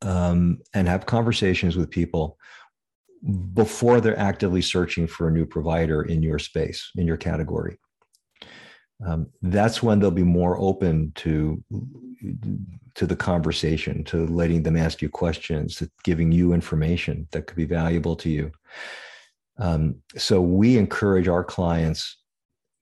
um, 0.00 0.60
and 0.74 0.88
have 0.88 1.06
conversations 1.06 1.76
with 1.76 1.90
people 1.90 2.38
before 3.54 4.00
they're 4.00 4.18
actively 4.18 4.62
searching 4.62 5.06
for 5.06 5.28
a 5.28 5.30
new 5.30 5.46
provider 5.46 6.02
in 6.02 6.22
your 6.22 6.38
space, 6.38 6.90
in 6.96 7.06
your 7.06 7.16
category. 7.16 7.78
Um, 9.06 9.28
that's 9.42 9.82
when 9.82 9.98
they'll 9.98 10.10
be 10.10 10.22
more 10.22 10.58
open 10.58 11.12
to 11.16 11.62
to 12.94 13.06
the 13.06 13.16
conversation, 13.16 14.04
to 14.04 14.26
letting 14.26 14.62
them 14.62 14.76
ask 14.76 15.02
you 15.02 15.08
questions, 15.08 15.76
to 15.76 15.90
giving 16.04 16.32
you 16.32 16.52
information 16.52 17.26
that 17.32 17.46
could 17.46 17.56
be 17.56 17.64
valuable 17.64 18.16
to 18.16 18.28
you. 18.28 18.52
Um, 19.58 19.96
so 20.16 20.40
we 20.40 20.78
encourage 20.78 21.28
our 21.28 21.44
clients 21.44 22.18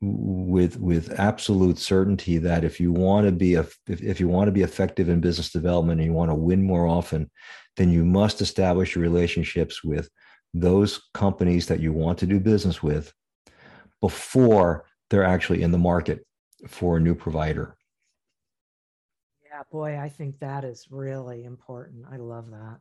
with 0.03 0.79
with 0.79 1.21
absolute 1.21 1.79
certainty 1.79 2.39
that 2.39 2.65
if 2.65 2.81
you 2.81 2.91
want 2.91 3.27
to 3.27 3.33
be 3.33 3.55
a 3.55 3.67
if, 3.87 4.03
if 4.03 4.19
you 4.19 4.29
want 4.29 4.49
to 4.49 4.53
be 4.53 4.63
effective 4.63 5.11
in 5.11 5.21
business 5.21 5.51
development 5.51 6.01
and 6.01 6.07
you 6.07 6.15
want 6.15 6.31
to 6.31 6.35
win 6.35 6.63
more 6.63 6.87
often, 6.87 7.31
then 7.77 7.91
you 7.91 8.05
must 8.05 8.41
establish 8.41 8.97
relationships 8.97 9.85
with 9.85 10.09
those 10.55 11.01
companies 11.13 11.67
that 11.67 11.81
you 11.81 11.93
want 11.93 12.19
to 12.19 12.27
do 12.27 12.41
business 12.41 12.83
with 12.83 13.13
before 14.01 14.87
they're 15.11 15.25
actually 15.25 15.63
in 15.63 15.71
the 15.71 15.79
market 15.79 16.25
for 16.67 16.97
a 16.97 17.01
new 17.01 17.15
provider. 17.15 17.77
Boy, 19.65 19.99
I 19.99 20.09
think 20.09 20.39
that 20.41 20.65
is 20.65 20.91
really 20.91 21.45
important. 21.45 22.07
I 22.11 22.17
love 22.17 22.51
that. 22.51 22.81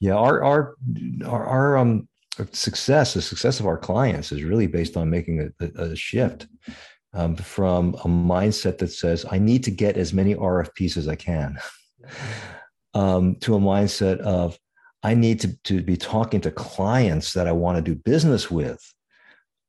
Yeah, 0.00 0.14
our 0.14 0.42
our 0.42 0.74
our, 1.26 1.46
our 1.46 1.76
um 1.76 2.08
success, 2.52 3.14
the 3.14 3.22
success 3.22 3.60
of 3.60 3.66
our 3.66 3.78
clients, 3.78 4.32
is 4.32 4.42
really 4.42 4.66
based 4.66 4.96
on 4.96 5.10
making 5.10 5.52
a, 5.60 5.64
a, 5.76 5.94
shift 5.94 6.46
um, 7.12 7.36
from 7.36 7.94
a 7.94 8.08
mindset 8.08 8.78
that 8.78 8.88
says 8.88 9.26
I 9.30 9.38
need 9.38 9.62
to 9.64 9.70
get 9.70 9.96
as 9.96 10.12
many 10.12 10.34
RFPs 10.34 10.96
as 10.96 11.06
I 11.06 11.16
can, 11.16 11.58
um, 12.94 13.36
to 13.40 13.54
a 13.56 13.60
mindset 13.60 14.18
of 14.20 14.58
I 15.02 15.14
need 15.14 15.40
to 15.40 15.56
to 15.64 15.82
be 15.82 15.96
talking 15.96 16.40
to 16.42 16.50
clients 16.50 17.34
that 17.34 17.46
I 17.46 17.52
want 17.52 17.76
to 17.76 17.82
do 17.82 17.94
business 17.94 18.50
with, 18.50 18.80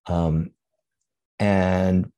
um, 0.07 0.51
and 1.39 2.11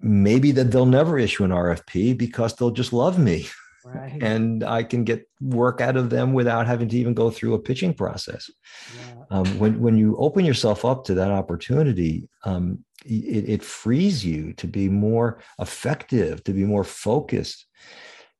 maybe 0.00 0.52
that 0.52 0.70
they'll 0.70 0.86
never 0.86 1.18
issue 1.18 1.44
an 1.44 1.50
RFP 1.50 2.16
because 2.16 2.56
they'll 2.56 2.70
just 2.70 2.92
love 2.92 3.18
me. 3.18 3.48
Right. 3.84 4.22
and 4.22 4.62
I 4.62 4.82
can 4.82 5.04
get 5.04 5.26
work 5.40 5.80
out 5.80 5.96
of 5.96 6.10
them 6.10 6.34
without 6.34 6.66
having 6.66 6.88
to 6.90 6.96
even 6.96 7.14
go 7.14 7.30
through 7.30 7.54
a 7.54 7.58
pitching 7.58 7.94
process. 7.94 8.50
Yeah. 8.94 9.24
Um, 9.30 9.58
when 9.58 9.80
when 9.80 9.96
you 9.96 10.16
open 10.18 10.44
yourself 10.44 10.84
up 10.84 11.04
to 11.04 11.14
that 11.14 11.30
opportunity, 11.30 12.28
um, 12.44 12.84
it, 13.06 13.48
it, 13.48 13.62
frees 13.62 14.24
you 14.24 14.52
to 14.54 14.66
be 14.66 14.90
more 14.90 15.40
effective, 15.58 16.44
to 16.44 16.52
be 16.52 16.64
more 16.64 16.84
focused. 16.84 17.66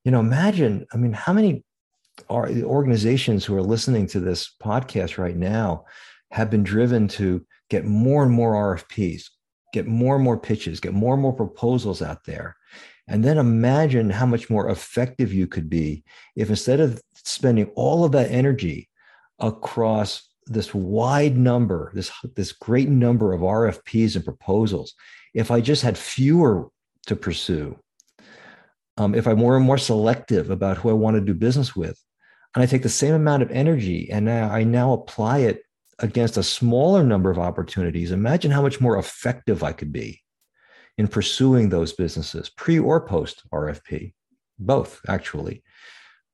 You 0.05 0.11
know, 0.11 0.21
imagine. 0.21 0.87
I 0.93 0.99
mean, 0.99 1.13
how 1.13 1.33
many 1.33 1.65
are 2.29 2.51
organizations 2.63 3.45
who 3.45 3.57
are 3.57 3.63
listening 3.63 4.07
to 4.09 4.21
this 4.21 4.55
podcast 4.63 5.17
right 5.17 5.37
now 5.37 5.87
have 6.31 6.51
been 6.51 6.63
driven 6.63 7.09
to 7.09 7.47
get 7.71 7.87
more 7.87 8.23
and 8.23 8.33
more 8.33 8.77
RFPs, 8.77 9.31
get 9.73 9.87
more 9.87 10.17
and 10.17 10.25
more 10.25 10.39
pitches, 10.39 10.81
get 10.81 10.93
more 10.93 11.15
and 11.15 11.23
more 11.23 11.33
proposals 11.33 12.03
out 12.03 12.25
there 12.25 12.57
and 13.11 13.25
then 13.25 13.39
imagine 13.39 14.09
how 14.09 14.25
much 14.25 14.49
more 14.49 14.71
effective 14.71 15.33
you 15.33 15.49
could 15.49 15.69
be 15.69 16.05
if 16.37 16.49
instead 16.49 16.79
of 16.79 17.03
spending 17.13 17.67
all 17.75 18.05
of 18.05 18.13
that 18.13 18.31
energy 18.31 18.89
across 19.41 20.29
this 20.47 20.73
wide 20.73 21.37
number, 21.37 21.91
this, 21.93 22.13
this 22.37 22.53
great 22.53 22.89
number 22.89 23.33
of 23.33 23.41
RFPs 23.41 24.15
and 24.15 24.25
proposals, 24.25 24.95
if 25.35 25.51
I 25.51 25.61
just 25.61 25.83
had 25.83 25.99
fewer 25.99 26.69
to 27.07 27.17
pursue, 27.17 27.77
um, 28.97 29.17
if 29.17 29.27
I'm 29.27 29.39
more 29.39 29.57
and 29.57 29.67
more 29.67 29.79
selective 29.79 30.49
about 30.49 30.77
who 30.77 30.91
I 30.91 30.93
want 30.93 31.17
to 31.17 31.21
do 31.21 31.35
business 31.35 31.75
with, 31.75 32.01
and 32.55 32.63
I 32.63 32.67
take 32.67 32.83
the 32.83 32.89
same 32.89 33.15
amount 33.15 33.43
of 33.43 33.51
energy 33.51 34.09
and 34.11 34.31
I 34.31 34.63
now 34.63 34.93
apply 34.93 35.39
it 35.39 35.63
against 35.99 36.37
a 36.37 36.45
smaller 36.45 37.03
number 37.03 37.31
of 37.31 37.41
opportunities, 37.41 38.13
imagine 38.13 38.53
how 38.53 38.63
much 38.63 38.81
more 38.81 38.99
effective 38.99 39.65
I 39.65 39.73
could 39.73 39.93
be 39.93 40.23
in 41.01 41.09
pursuing 41.09 41.71
those 41.71 41.95
businesses, 41.95 42.51
pre 42.51 42.79
or 42.79 43.01
post 43.01 43.43
RFP, 43.51 44.13
both 44.59 45.01
actually. 45.09 45.63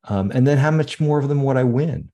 Um, 0.09 0.33
and 0.35 0.45
then 0.45 0.59
how 0.59 0.73
much 0.73 0.99
more 0.99 1.21
of 1.21 1.29
them 1.29 1.45
would 1.45 1.57
I 1.57 1.63
win? 1.63 2.11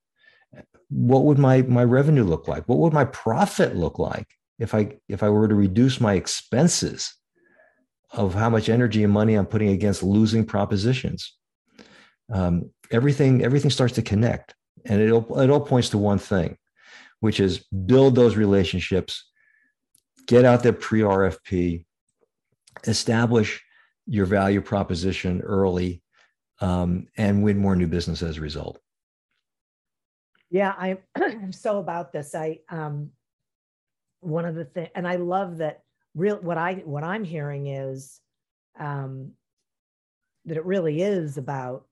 What 0.91 1.25
would 1.25 1.39
my 1.39 1.63
my 1.63 1.83
revenue 1.83 2.25
look 2.25 2.49
like? 2.49 2.69
What 2.69 2.79
would 2.81 2.93
my 2.93 3.07
profit 3.07 3.75
look 3.75 3.99
like 3.99 4.29
if 4.59 4.75
I 4.75 4.99
if 5.09 5.23
I 5.23 5.31
were 5.31 5.49
to 5.49 5.55
reduce 5.55 5.99
my 5.99 6.13
expenses 6.13 7.15
of 8.11 8.35
how 8.35 8.51
much 8.51 8.69
energy 8.69 9.03
and 9.03 9.13
money 9.13 9.35
I'm 9.35 9.47
putting 9.47 9.71
against 9.71 10.03
losing 10.03 10.45
propositions? 10.45 11.35
Um, 12.31 12.71
everything 12.91 13.43
everything 13.43 13.71
starts 13.71 13.95
to 13.95 14.03
connect, 14.03 14.55
and 14.85 15.01
it 15.01 15.11
all, 15.11 15.41
it 15.41 15.49
all 15.49 15.61
points 15.61 15.89
to 15.91 15.99
one 15.99 16.19
thing, 16.19 16.59
which 17.21 17.41
is 17.41 17.65
build 17.87 18.15
those 18.15 18.37
relationships, 18.37 19.25
get 20.27 20.45
out 20.45 20.63
there 20.63 20.75
pre 20.75 21.01
RFP, 21.01 21.87
establish 22.87 23.63
your 24.07 24.27
value 24.27 24.61
proposition 24.61 25.41
early 25.41 26.03
um, 26.61 27.07
and 27.17 27.43
win 27.43 27.59
more 27.59 27.77
new 27.77 27.87
business 27.87 28.23
as 28.23 28.39
a 28.39 28.41
result. 28.41 28.79
Yeah, 30.51 30.75
I, 30.77 30.99
I'm 31.17 31.53
so 31.53 31.79
about 31.79 32.13
this. 32.13 32.35
I 32.35 32.61
um, 32.69 33.11
one 34.21 34.45
of 34.45 34.55
the 34.55 34.65
things, 34.65 34.91
and 34.95 35.07
I 35.07 35.17
love 35.17 35.59
that. 35.59 35.81
Real 36.15 36.37
what 36.37 36.59
I 36.59 36.75
what 36.85 37.05
I'm 37.05 37.25
hearing 37.25 37.69
is 37.69 38.21
um, 38.79 39.33
that 40.45 40.59
it 40.59 40.65
really 40.67 41.01
is 41.01 41.39
about 41.39 41.87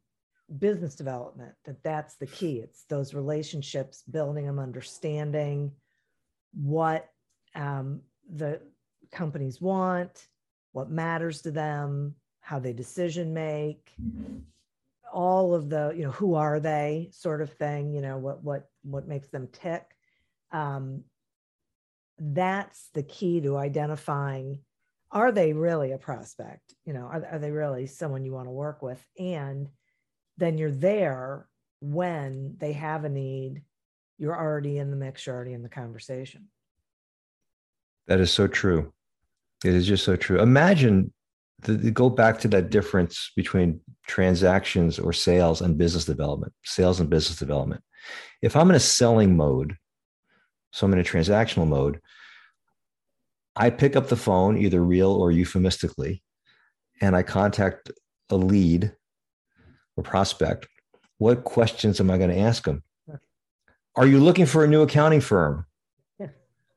business 0.58 0.94
development. 0.94 1.54
That 1.64 1.82
that's 1.82 2.16
the 2.16 2.26
key. 2.26 2.58
It's 2.58 2.84
those 2.84 3.14
relationships, 3.14 4.02
building 4.10 4.44
them, 4.44 4.58
understanding 4.58 5.72
what 6.52 7.08
um, 7.54 8.02
the 8.30 8.60
companies 9.10 9.60
want, 9.60 10.26
what 10.72 10.90
matters 10.90 11.42
to 11.42 11.50
them, 11.50 12.14
how 12.40 12.59
they 12.59 12.72
decision 12.72 13.35
make, 13.35 13.92
all 15.12 15.54
of 15.54 15.68
the, 15.68 15.92
you 15.96 16.04
know, 16.04 16.12
who 16.12 16.35
are 16.35 16.61
they 16.61 17.11
sort 17.12 17.42
of 17.42 17.52
thing, 17.52 17.92
you 17.92 18.00
know, 18.00 18.18
what 18.18 18.42
what 18.42 18.68
what 18.83 19.09
makes 19.09 19.28
them 19.28 19.48
tick. 19.52 19.85
Um, 20.52 21.04
that's 22.18 22.90
the 22.94 23.02
key 23.02 23.40
to 23.40 23.56
identifying 23.56 24.59
are 25.12 25.33
they 25.33 25.52
really 25.52 25.92
a 25.92 25.98
prospect? 25.98 26.74
You 26.85 26.92
know, 26.92 27.02
are, 27.02 27.26
are 27.33 27.38
they 27.38 27.50
really 27.50 27.87
someone 27.87 28.24
you 28.24 28.33
want 28.33 28.46
to 28.46 28.52
work 28.52 28.80
with? 28.83 29.04
And 29.18 29.68
then 30.37 30.56
you're 30.56 30.70
there 30.70 31.48
when 31.80 32.54
they 32.59 32.72
have 32.74 33.04
a 33.04 33.09
need, 33.09 33.62
you're 34.18 34.37
already 34.37 34.78
in 34.78 34.90
the 34.90 34.96
mix, 34.96 35.26
you're 35.26 35.35
already 35.35 35.54
in 35.54 35.62
the 35.62 35.68
conversation. 35.68 36.48
That 38.06 38.20
is 38.20 38.30
so 38.30 38.46
true. 38.46 38.92
It 39.64 39.75
is 39.75 39.87
just 39.87 40.05
so 40.05 40.16
true. 40.16 40.40
Imagine 40.40 41.12
the, 41.62 41.75
the, 41.75 41.90
go 41.90 42.09
back 42.09 42.38
to 42.40 42.49
that 42.49 42.70
difference 42.70 43.33
between 43.37 43.81
transactions 44.07 44.99
or 44.99 45.12
sales 45.12 45.61
and 45.61 45.77
business 45.77 46.05
development, 46.05 46.53
sales 46.64 47.01
and 47.01 47.11
business 47.11 47.38
development. 47.38 47.83
If 48.40 48.57
I'm 48.57 48.70
in 48.70 48.77
a 48.77 48.81
selling 48.81 49.37
mode, 49.37 49.77
so 50.73 50.87
I'm 50.87 50.92
in 50.92 50.99
a 51.01 51.05
transactional 51.05 51.66
mode, 51.66 52.01
I 53.57 53.68
pick 53.68 53.96
up 53.96 54.09
the 54.09 54.16
phone, 54.16 54.57
either 54.57 54.83
real 54.83 55.12
or 55.12 55.31
euphemistically, 55.31 56.23
and 57.03 57.14
I 57.14 57.23
contact 57.23 57.90
a 58.31 58.37
lead 58.37 58.92
or 59.96 60.03
prospect. 60.03 60.66
What 61.18 61.44
questions 61.44 62.01
am 62.01 62.11
I 62.11 62.16
going 62.16 62.31
to 62.31 62.38
ask 62.38 62.64
them? 62.64 62.83
Are 63.96 64.07
you 64.07 64.20
looking 64.20 64.46
for 64.46 64.64
a 64.64 64.68
new 64.68 64.83
accounting 64.83 65.20
firm? 65.20 65.66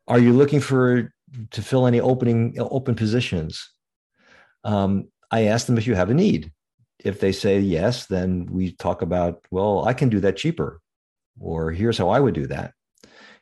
Are 0.07 0.19
you 0.19 0.33
looking 0.33 0.59
for 0.59 1.13
to 1.51 1.61
fill 1.61 1.87
any 1.87 1.99
opening 1.99 2.55
open 2.59 2.95
positions? 2.95 3.69
Um, 4.63 5.09
I 5.31 5.45
ask 5.45 5.65
them 5.65 5.77
if 5.77 5.87
you 5.87 5.95
have 5.95 6.09
a 6.09 6.13
need. 6.13 6.51
If 6.99 7.19
they 7.19 7.31
say 7.31 7.59
yes, 7.59 8.05
then 8.05 8.45
we 8.51 8.73
talk 8.73 9.01
about, 9.01 9.43
well, 9.51 9.85
I 9.85 9.93
can 9.93 10.09
do 10.09 10.19
that 10.21 10.37
cheaper, 10.37 10.79
or 11.39 11.71
here's 11.71 11.97
how 11.97 12.09
I 12.09 12.19
would 12.19 12.33
do 12.33 12.47
that. 12.47 12.73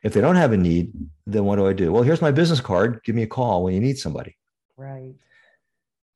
If 0.02 0.14
they 0.14 0.20
don't 0.20 0.36
have 0.36 0.52
a 0.52 0.56
need, 0.56 0.92
then 1.26 1.44
what 1.44 1.56
do 1.56 1.66
I 1.66 1.72
do? 1.72 1.92
Well, 1.92 2.02
here's 2.02 2.22
my 2.22 2.32
business 2.32 2.60
card. 2.60 3.00
Give 3.04 3.14
me 3.14 3.22
a 3.22 3.28
call 3.28 3.62
when 3.62 3.74
you 3.74 3.80
need 3.80 3.98
somebody. 3.98 4.36
Right. 4.76 5.14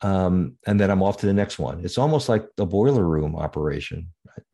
Um, 0.03 0.57
and 0.67 0.81
then 0.81 0.91
I'm 0.91 1.03
off 1.03 1.19
to 1.19 1.27
the 1.27 1.33
next 1.33 1.59
one. 1.59 1.85
It's 1.85 1.99
almost 1.99 2.29
like 2.29 2.47
a 2.59 2.67
boiler 2.67 3.07
room 3.07 3.37
operation. 3.37 4.09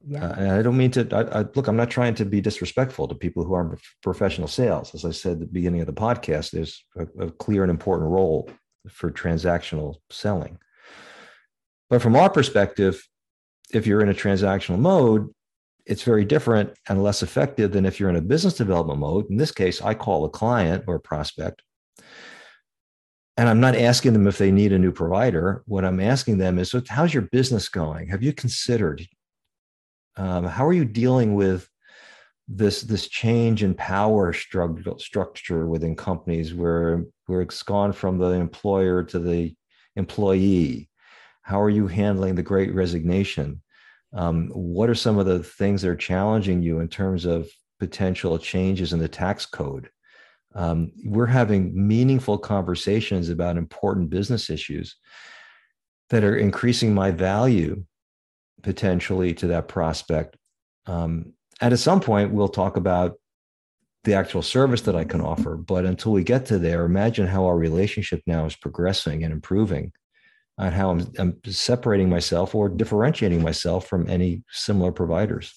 Yeah. 0.07 0.27
Uh, 0.27 0.35
and 0.39 0.53
I 0.53 0.63
don't 0.63 0.77
mean 0.77 0.91
to 0.93 1.09
I, 1.13 1.41
I, 1.41 1.45
look. 1.55 1.69
I'm 1.69 1.77
not 1.77 1.91
trying 1.91 2.15
to 2.17 2.25
be 2.25 2.41
disrespectful 2.41 3.09
to 3.09 3.15
people 3.15 3.45
who 3.45 3.55
are 3.55 3.79
professional 4.03 4.49
sales. 4.49 4.95
As 4.95 5.05
I 5.05 5.11
said 5.11 5.33
at 5.33 5.41
the 5.41 5.47
beginning 5.47 5.81
of 5.81 5.87
the 5.87 5.93
podcast, 5.93 6.51
there's 6.51 6.85
a, 6.97 7.27
a 7.27 7.31
clear 7.31 7.63
and 7.63 7.71
important 7.71 8.11
role 8.11 8.51
for 8.89 9.11
transactional 9.11 9.97
selling. 10.11 10.59
But 11.89 12.03
from 12.03 12.17
our 12.17 12.31
perspective, 12.31 13.07
if 13.73 13.87
you're 13.87 14.03
in 14.03 14.09
a 14.09 14.15
transactional 14.15 14.79
mode, 14.79 15.29
it's 15.87 16.03
very 16.03 16.25
different 16.25 16.73
and 16.89 17.03
less 17.03 17.23
effective 17.23 17.73
than 17.73 17.87
if 17.87 17.99
you're 17.99 18.11
in 18.11 18.17
a 18.17 18.23
business 18.23 18.55
development 18.55 19.01
mode. 19.01 19.31
In 19.31 19.37
this 19.37 19.53
case, 19.53 19.83
I 19.83 19.95
call 19.95 20.25
a 20.25 20.31
client 20.31 20.85
or 20.87 20.97
a 20.97 21.01
prospect. 21.01 21.63
And 23.37 23.49
I'm 23.49 23.61
not 23.61 23.77
asking 23.77 24.13
them 24.13 24.27
if 24.27 24.39
they 24.39 24.51
need 24.51 24.73
a 24.73 24.79
new 24.79 24.93
provider. 24.93 25.63
What 25.67 25.85
I'm 25.85 26.01
asking 26.01 26.39
them 26.39 26.59
is, 26.59 26.71
so 26.71 26.83
how's 26.89 27.15
your 27.15 27.29
business 27.33 27.69
going? 27.69 28.09
Have 28.09 28.23
you 28.23 28.33
considered? 28.33 29.07
Um, 30.17 30.45
how 30.45 30.67
are 30.67 30.73
you 30.73 30.85
dealing 30.85 31.35
with 31.35 31.69
this 32.49 32.83
this 32.83 33.09
change 33.09 33.63
in 33.63 33.75
power 33.75 34.33
structure 34.33 34.99
structure 34.99 35.67
within 35.67 35.97
companies 35.97 36.53
where 36.53 37.05
where 37.27 37.41
it's 37.41 37.63
gone 37.63 37.93
from 37.93 38.19
the 38.19 38.31
employer 38.31 39.03
to 39.05 39.19
the 39.19 39.55
employee? 39.97 40.91
How 41.43 41.61
are 41.61 41.71
you 41.71 41.87
handling 41.87 42.35
the 42.35 42.43
Great 42.43 42.75
Resignation? 42.75 43.63
Um, 44.15 44.49
what 44.49 44.91
are 44.91 44.95
some 44.95 45.19
of 45.19 45.27
the 45.27 45.43
things 45.43 45.83
that 45.83 45.89
are 45.89 45.97
challenging 45.97 46.63
you 46.63 46.81
in 46.81 46.89
terms 46.89 47.25
of 47.25 47.49
potential 47.81 48.39
changes 48.39 48.93
in 48.93 48.99
the 48.99 49.09
tax 49.09 49.47
code? 49.47 49.89
Um, 50.55 50.93
we're 51.05 51.27
having 51.27 51.73
meaningful 51.75 52.37
conversations 52.37 53.31
about 53.31 53.57
important 53.57 54.11
business 54.11 54.51
issues 54.51 54.97
that 56.11 56.25
are 56.25 56.37
increasing 56.37 56.93
my 56.93 57.11
value 57.11 57.85
potentially 58.63 59.35
to 59.35 59.49
that 59.49 59.69
prospect. 59.69 60.37
Um, 60.87 61.35
and 61.61 61.73
at 61.73 61.79
some 61.79 62.01
point, 62.01 62.33
we'll 62.33 62.49
talk 62.49 62.77
about 62.77 63.17
the 64.05 64.15
actual 64.15 64.43
service 64.43 64.83
that 64.83 64.97
I 64.97 65.05
can 65.05 65.21
offer. 65.21 65.57
But 65.57 65.85
until 65.85 66.13
we 66.13 66.25
get 66.25 66.47
to 66.47 66.59
there, 66.59 66.85
imagine 66.85 67.27
how 67.27 67.47
our 67.47 67.57
relationship 67.57 68.23
now 68.27 68.47
is 68.47 68.57
progressing 68.57 69.23
and 69.23 69.33
improving 69.33 69.93
on 70.59 70.73
how 70.73 70.91
I'm, 70.91 71.13
I'm 71.19 71.39
separating 71.47 72.09
myself 72.09 72.55
or 72.55 72.69
differentiating 72.69 73.43
myself 73.43 73.87
from 73.87 74.09
any 74.09 74.43
similar 74.51 74.93
providers. 74.93 75.53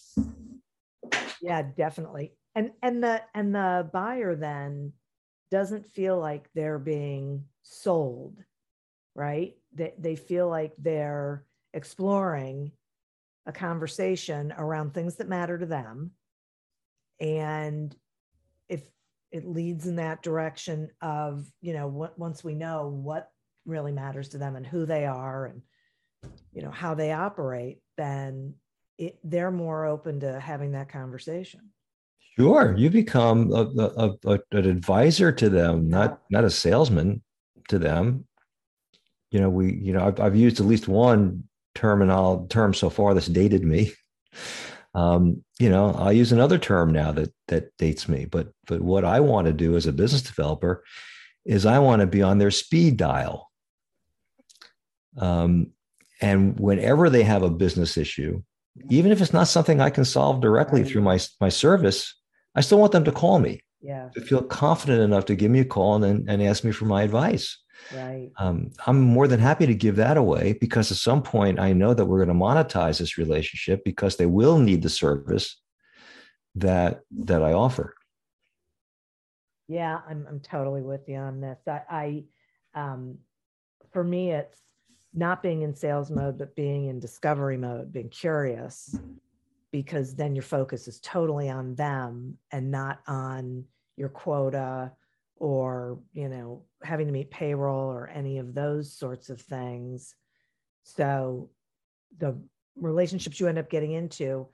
Yeah, 1.42 1.64
definitely. 1.76 2.34
And 2.56 2.72
and 2.82 3.04
the 3.04 3.22
and 3.34 3.54
the 3.54 3.90
buyer 3.92 4.36
then 4.36 4.94
doesn't 5.52 5.86
feel 5.86 6.18
like 6.18 6.48
they're 6.54 6.80
being 6.80 7.44
sold, 7.64 8.38
right? 9.16 9.56
They 9.74 9.94
they 10.00 10.16
feel 10.16 10.50
like 10.50 10.74
they're 10.78 11.44
exploring 11.74 12.72
a 13.46 13.52
conversation 13.52 14.54
around 14.58 14.94
things 14.94 15.16
that 15.16 15.30
matter 15.30 15.58
to 15.58 15.66
them. 15.66 16.12
And 17.20 17.96
if 18.68 18.84
it 19.32 19.48
leads 19.48 19.88
in 19.88 19.98
that 19.98 20.24
direction 20.24 20.90
of, 21.02 21.46
you 21.62 21.74
know, 21.74 21.88
what, 21.88 22.18
once 22.18 22.44
we 22.44 22.56
know 22.56 22.88
what 22.88 23.30
really 23.66 23.92
matters 23.92 24.30
to 24.30 24.38
them 24.38 24.56
and 24.56 24.66
who 24.66 24.86
they 24.86 25.06
are 25.06 25.46
and 25.46 25.62
you 26.54 26.62
know 26.62 26.72
how 26.72 26.94
they 26.94 27.12
operate 27.12 27.80
then 27.98 28.54
it, 28.98 29.18
they're 29.24 29.52
more 29.52 29.86
open 29.86 30.22
to 30.22 30.40
having 30.40 30.72
that 30.72 30.88
conversation. 30.88 31.60
Sure. 32.38 32.74
You 32.78 32.90
become 32.90 33.52
a, 33.52 33.66
a, 33.78 34.12
a, 34.26 34.40
an 34.52 34.70
advisor 34.70 35.32
to 35.34 35.50
them 35.50 35.90
not 35.90 36.22
not 36.30 36.44
a 36.44 36.50
salesman 36.50 37.22
to 37.70 37.80
them. 37.80 38.26
You 39.32 39.42
know 39.42 39.50
we 39.50 39.74
you 39.74 39.94
know 39.94 40.06
i've, 40.06 40.20
I've 40.20 40.36
used 40.36 40.60
at 40.60 40.66
least 40.66 40.88
one 40.88 41.44
terminal 41.76 42.48
term 42.48 42.74
so 42.74 42.90
far 42.90 43.14
that's 43.14 43.28
dated 43.28 43.64
me 43.64 43.92
um, 44.94 45.44
you 45.60 45.70
know 45.70 45.92
i'll 45.98 46.14
use 46.14 46.32
another 46.32 46.58
term 46.58 46.92
now 46.92 47.12
that 47.12 47.34
that 47.48 47.76
dates 47.78 48.08
me 48.08 48.26
but 48.26 48.50
but 48.66 48.82
what 48.82 49.06
i 49.06 49.20
want 49.20 49.46
to 49.46 49.54
do 49.54 49.76
as 49.76 49.86
a 49.86 49.94
business 49.94 50.22
developer 50.22 50.84
is 51.46 51.66
i 51.66 51.78
want 51.78 52.00
to 52.00 52.08
be 52.08 52.22
on 52.22 52.38
their 52.38 52.52
speed 52.52 52.98
dial 52.98 53.52
um, 55.18 55.72
and 56.22 56.60
whenever 56.60 57.10
they 57.10 57.24
have 57.24 57.44
a 57.44 57.50
business 57.50 57.98
issue, 57.98 58.42
even 58.90 59.12
if 59.12 59.22
it's 59.22 59.34
not 59.34 59.48
something 59.48 59.80
I 59.80 59.90
can 59.90 60.06
solve 60.06 60.42
directly 60.42 60.84
through 60.84 61.02
my, 61.02 61.20
my 61.40 61.50
service, 61.50 62.14
I 62.56 62.62
still 62.62 62.80
want 62.80 62.92
them 62.92 63.06
to 63.06 63.12
call 63.12 63.40
me. 63.40 63.62
Yeah. 63.82 64.10
To 64.16 64.22
feel 64.22 64.42
confident 64.42 65.02
enough 65.02 65.26
to 65.26 65.36
give 65.36 65.52
me 65.52 65.60
a 65.60 65.66
call 65.66 66.04
and, 66.04 66.30
and 66.30 66.42
ask 66.42 66.64
me 66.64 66.72
for 66.72 66.86
my 66.86 67.04
advice. 67.04 67.60
Right. 67.94 68.32
Um, 68.38 68.72
I'm 68.88 69.02
more 69.02 69.28
than 69.28 69.40
happy 69.40 69.66
to 69.66 69.76
give 69.76 69.98
that 69.98 70.18
away 70.18 70.54
because 70.54 70.92
at 70.92 70.98
some 70.98 71.22
point 71.22 71.60
I 71.60 71.74
know 71.74 71.94
that 71.94 72.06
we're 72.06 72.24
going 72.24 72.38
to 72.38 72.44
monetize 72.44 73.00
this 73.00 73.18
relationship 73.18 73.84
because 73.84 74.16
they 74.16 74.26
will 74.26 74.58
need 74.58 74.82
the 74.82 74.90
service 74.90 75.62
that 76.56 77.02
that 77.12 77.44
I 77.44 77.54
offer. 77.54 77.96
Yeah, 79.68 80.00
I'm 80.08 80.26
I'm 80.30 80.40
totally 80.40 80.82
with 80.82 81.08
you 81.08 81.18
on 81.18 81.42
this. 81.42 81.60
I, 81.68 81.82
I 81.90 82.24
um, 82.74 83.18
for 83.92 84.04
me, 84.04 84.32
it's 84.32 84.60
not 85.14 85.42
being 85.42 85.62
in 85.62 85.74
sales 85.74 86.12
mode, 86.12 86.38
but 86.38 86.56
being 86.56 86.88
in 86.88 87.00
discovery 87.00 87.58
mode, 87.58 87.92
being 87.92 88.10
curious, 88.10 88.98
because 89.72 90.14
then 90.16 90.36
your 90.36 90.44
focus 90.44 90.88
is 90.88 91.00
totally 91.00 91.50
on 91.50 91.76
them 91.76 92.38
and 92.52 92.72
not 92.72 93.00
on 93.08 93.66
your 93.98 94.10
quota 94.10 94.92
or, 95.38 96.00
you 96.14 96.30
know, 96.30 96.64
having 96.84 97.08
to 97.08 97.14
meet 97.14 97.32
payroll 97.32 97.92
or 97.92 98.08
any 98.08 98.38
of 98.38 98.54
those 98.54 98.94
sorts 98.94 99.30
of 99.30 99.42
things. 99.42 100.16
So 100.84 101.50
the 102.18 102.38
relationships 102.76 103.40
you 103.40 103.48
end 103.48 103.58
up 103.58 103.70
getting 103.70 103.92
into 103.92 104.48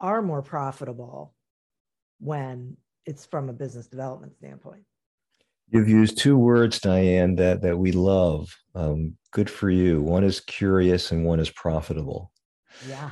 are 0.00 0.22
more 0.22 0.42
profitable 0.42 1.34
when 2.18 2.76
it's 3.04 3.26
from 3.26 3.48
a 3.48 3.52
business 3.52 3.86
development 3.86 4.36
standpoint. 4.36 4.82
You've 5.68 5.88
used 5.88 6.18
two 6.18 6.36
words, 6.36 6.80
Diane, 6.80 7.36
that 7.36 7.62
that 7.62 7.78
we 7.78 7.92
love. 7.92 8.54
Um, 8.74 9.16
good 9.30 9.48
for 9.48 9.70
you. 9.70 10.02
One 10.02 10.22
is 10.22 10.40
curious, 10.40 11.12
and 11.12 11.24
one 11.24 11.40
is 11.40 11.50
profitable. 11.50 12.30
Yeah. 12.86 13.10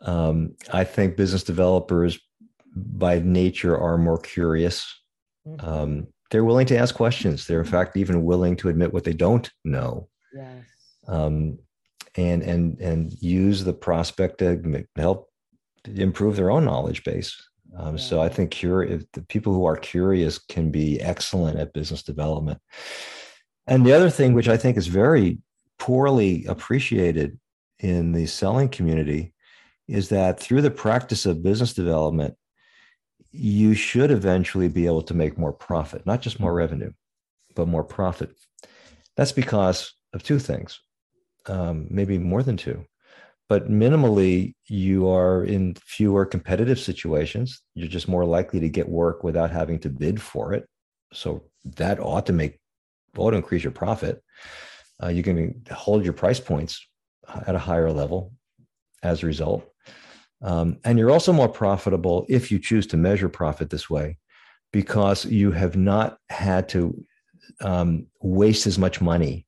Um, 0.00 0.54
I 0.72 0.84
think 0.84 1.16
business 1.16 1.42
developers, 1.42 2.18
by 2.74 3.18
nature, 3.18 3.76
are 3.76 3.98
more 3.98 4.18
curious. 4.18 4.86
Mm-hmm. 5.46 5.68
Um, 5.68 6.06
they're 6.30 6.44
willing 6.44 6.66
to 6.66 6.76
ask 6.76 6.94
questions. 6.94 7.46
They're 7.46 7.60
in 7.60 7.66
fact 7.66 7.96
even 7.96 8.24
willing 8.24 8.56
to 8.56 8.68
admit 8.68 8.92
what 8.92 9.04
they 9.04 9.12
don't 9.12 9.50
know. 9.64 10.08
Yes. 10.34 10.64
Um, 11.06 11.58
and 12.16 12.42
and 12.42 12.80
and 12.80 13.12
use 13.20 13.64
the 13.64 13.72
prospect 13.72 14.38
to 14.38 14.84
help 14.96 15.28
improve 15.86 16.36
their 16.36 16.50
own 16.50 16.64
knowledge 16.64 17.04
base. 17.04 17.36
Um, 17.76 17.96
yeah. 17.96 18.02
So 18.02 18.20
I 18.20 18.28
think 18.28 18.50
curious, 18.50 19.04
the 19.12 19.22
people 19.22 19.54
who 19.54 19.64
are 19.64 19.76
curious 19.76 20.38
can 20.38 20.70
be 20.70 21.00
excellent 21.00 21.58
at 21.58 21.72
business 21.72 22.02
development. 22.02 22.60
And 23.66 23.86
the 23.86 23.92
other 23.92 24.10
thing, 24.10 24.34
which 24.34 24.48
I 24.48 24.56
think 24.56 24.76
is 24.76 24.88
very 24.88 25.38
poorly 25.78 26.44
appreciated 26.46 27.38
in 27.78 28.12
the 28.12 28.26
selling 28.26 28.68
community, 28.68 29.32
is 29.86 30.08
that 30.08 30.40
through 30.40 30.62
the 30.62 30.70
practice 30.70 31.26
of 31.26 31.42
business 31.42 31.72
development, 31.72 32.34
you 33.32 33.74
should 33.74 34.10
eventually 34.10 34.68
be 34.68 34.86
able 34.86 35.02
to 35.02 35.14
make 35.14 35.38
more 35.38 35.52
profit, 35.52 36.04
not 36.06 36.22
just 36.22 36.40
more 36.40 36.52
revenue, 36.52 36.92
but 37.54 37.68
more 37.68 37.84
profit. 37.84 38.30
That's 39.16 39.32
because 39.32 39.92
of 40.12 40.22
two 40.22 40.38
things, 40.38 40.80
um, 41.46 41.86
maybe 41.90 42.18
more 42.18 42.42
than 42.42 42.56
two 42.56 42.84
but 43.48 43.68
minimally 43.68 44.54
you 44.68 45.08
are 45.08 45.44
in 45.44 45.74
fewer 45.84 46.24
competitive 46.24 46.78
situations 46.78 47.62
you're 47.74 47.88
just 47.88 48.08
more 48.08 48.24
likely 48.24 48.60
to 48.60 48.68
get 48.68 48.88
work 48.88 49.24
without 49.24 49.50
having 49.50 49.78
to 49.78 49.88
bid 49.88 50.22
for 50.22 50.52
it 50.54 50.68
so 51.12 51.42
that 51.64 51.98
ought 51.98 52.26
to 52.26 52.32
make 52.32 52.60
ought 53.16 53.32
to 53.32 53.36
increase 53.36 53.64
your 53.64 53.72
profit 53.72 54.22
Uh, 55.02 55.08
you 55.08 55.22
can 55.22 55.62
hold 55.70 56.04
your 56.04 56.12
price 56.12 56.40
points 56.40 56.86
at 57.46 57.54
a 57.54 57.58
higher 57.58 57.90
level 57.90 58.32
as 59.02 59.22
a 59.22 59.26
result. 59.26 59.64
Um, 60.42 60.78
and 60.84 60.98
you're 60.98 61.10
also 61.10 61.32
more 61.32 61.48
profitable 61.48 62.24
if 62.28 62.50
you 62.50 62.58
choose 62.58 62.86
to 62.88 62.96
measure 62.96 63.28
profit 63.28 63.70
this 63.70 63.90
way 63.90 64.18
because 64.72 65.24
you 65.24 65.50
have 65.50 65.76
not 65.76 66.18
had 66.30 66.68
to 66.70 67.04
um, 67.60 68.06
waste 68.20 68.66
as 68.66 68.78
much 68.78 69.00
money 69.00 69.46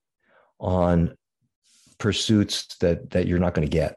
on 0.61 1.17
pursuits 1.99 2.77
that 2.81 3.11
that 3.11 3.27
you're 3.27 3.39
not 3.39 3.55
going 3.55 3.67
to 3.67 3.79
get. 3.79 3.97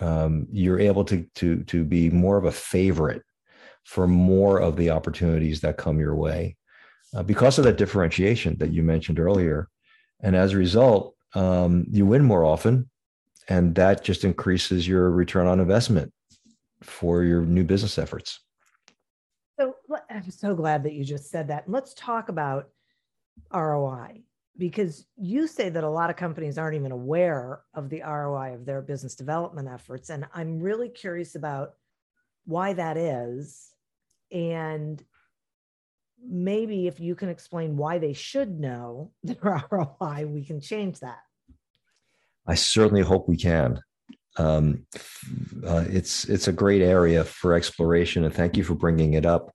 Um, 0.00 0.46
you're 0.50 0.80
able 0.80 1.04
to 1.06 1.26
to 1.36 1.62
to 1.64 1.84
be 1.84 2.10
more 2.10 2.36
of 2.36 2.44
a 2.44 2.52
favorite 2.52 3.22
for 3.84 4.06
more 4.06 4.58
of 4.58 4.76
the 4.76 4.90
opportunities 4.90 5.60
that 5.60 5.76
come 5.76 5.98
your 5.98 6.14
way 6.14 6.56
uh, 7.14 7.22
because 7.22 7.58
of 7.58 7.64
that 7.64 7.76
differentiation 7.76 8.56
that 8.58 8.72
you 8.72 8.82
mentioned 8.82 9.18
earlier, 9.18 9.68
and 10.20 10.36
as 10.36 10.52
a 10.52 10.56
result, 10.56 11.14
um, 11.34 11.84
you 11.90 12.06
win 12.06 12.24
more 12.24 12.44
often, 12.44 12.88
and 13.48 13.74
that 13.74 14.04
just 14.04 14.24
increases 14.24 14.86
your 14.86 15.10
return 15.10 15.46
on 15.46 15.60
investment 15.60 16.12
for 16.82 17.22
your 17.22 17.42
new 17.42 17.64
business 17.64 17.98
efforts. 17.98 18.40
So 19.58 19.74
I'm 20.10 20.30
so 20.30 20.54
glad 20.54 20.84
that 20.84 20.92
you 20.92 21.04
just 21.04 21.30
said 21.30 21.48
that. 21.48 21.66
And 21.66 21.74
let's 21.74 21.94
talk 21.94 22.28
about 22.28 22.70
ROI 23.52 24.22
because 24.58 25.06
you 25.16 25.46
say 25.46 25.68
that 25.68 25.84
a 25.84 25.88
lot 25.88 26.10
of 26.10 26.16
companies 26.16 26.58
aren't 26.58 26.76
even 26.76 26.92
aware 26.92 27.60
of 27.74 27.88
the 27.88 28.02
ROI 28.02 28.54
of 28.54 28.64
their 28.64 28.82
business 28.82 29.14
development 29.14 29.68
efforts. 29.68 30.10
And 30.10 30.26
I'm 30.34 30.60
really 30.60 30.88
curious 30.88 31.34
about 31.34 31.74
why 32.44 32.72
that 32.72 32.96
is. 32.96 33.72
And 34.30 35.02
maybe 36.24 36.86
if 36.86 37.00
you 37.00 37.14
can 37.14 37.28
explain 37.28 37.76
why 37.76 37.98
they 37.98 38.12
should 38.12 38.58
know 38.58 39.12
their 39.22 39.64
ROI, 39.70 40.26
we 40.26 40.44
can 40.44 40.60
change 40.60 41.00
that. 41.00 41.20
I 42.46 42.54
certainly 42.54 43.02
hope 43.02 43.28
we 43.28 43.36
can. 43.36 43.80
Um, 44.38 44.86
uh, 45.66 45.84
it's 45.88 46.24
it's 46.24 46.48
a 46.48 46.52
great 46.52 46.82
area 46.82 47.24
for 47.24 47.54
exploration, 47.54 48.24
and 48.24 48.34
thank 48.34 48.56
you 48.56 48.64
for 48.64 48.74
bringing 48.74 49.14
it 49.14 49.26
up. 49.26 49.52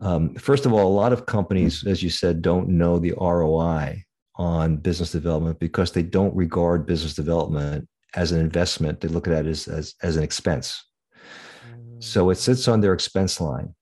Um, 0.00 0.34
first 0.34 0.66
of 0.66 0.72
all, 0.72 0.86
a 0.86 0.88
lot 0.88 1.12
of 1.12 1.26
companies, 1.26 1.84
as 1.86 2.02
you 2.02 2.10
said, 2.10 2.42
don't 2.42 2.68
know 2.68 2.98
the 2.98 3.14
ROI 3.18 4.04
on 4.36 4.76
business 4.76 5.12
development 5.12 5.58
because 5.58 5.92
they 5.92 6.02
don't 6.02 6.36
regard 6.36 6.86
business 6.86 7.14
development 7.14 7.88
as 8.14 8.32
an 8.32 8.40
investment. 8.40 9.00
They 9.00 9.08
look 9.08 9.26
at 9.26 9.46
it 9.46 9.48
as, 9.48 9.66
as, 9.68 9.94
as 10.02 10.16
an 10.16 10.22
expense. 10.22 10.84
So 11.98 12.30
it 12.30 12.36
sits 12.36 12.68
on 12.68 12.80
their 12.80 12.92
expense 12.92 13.40
line. 13.40 13.74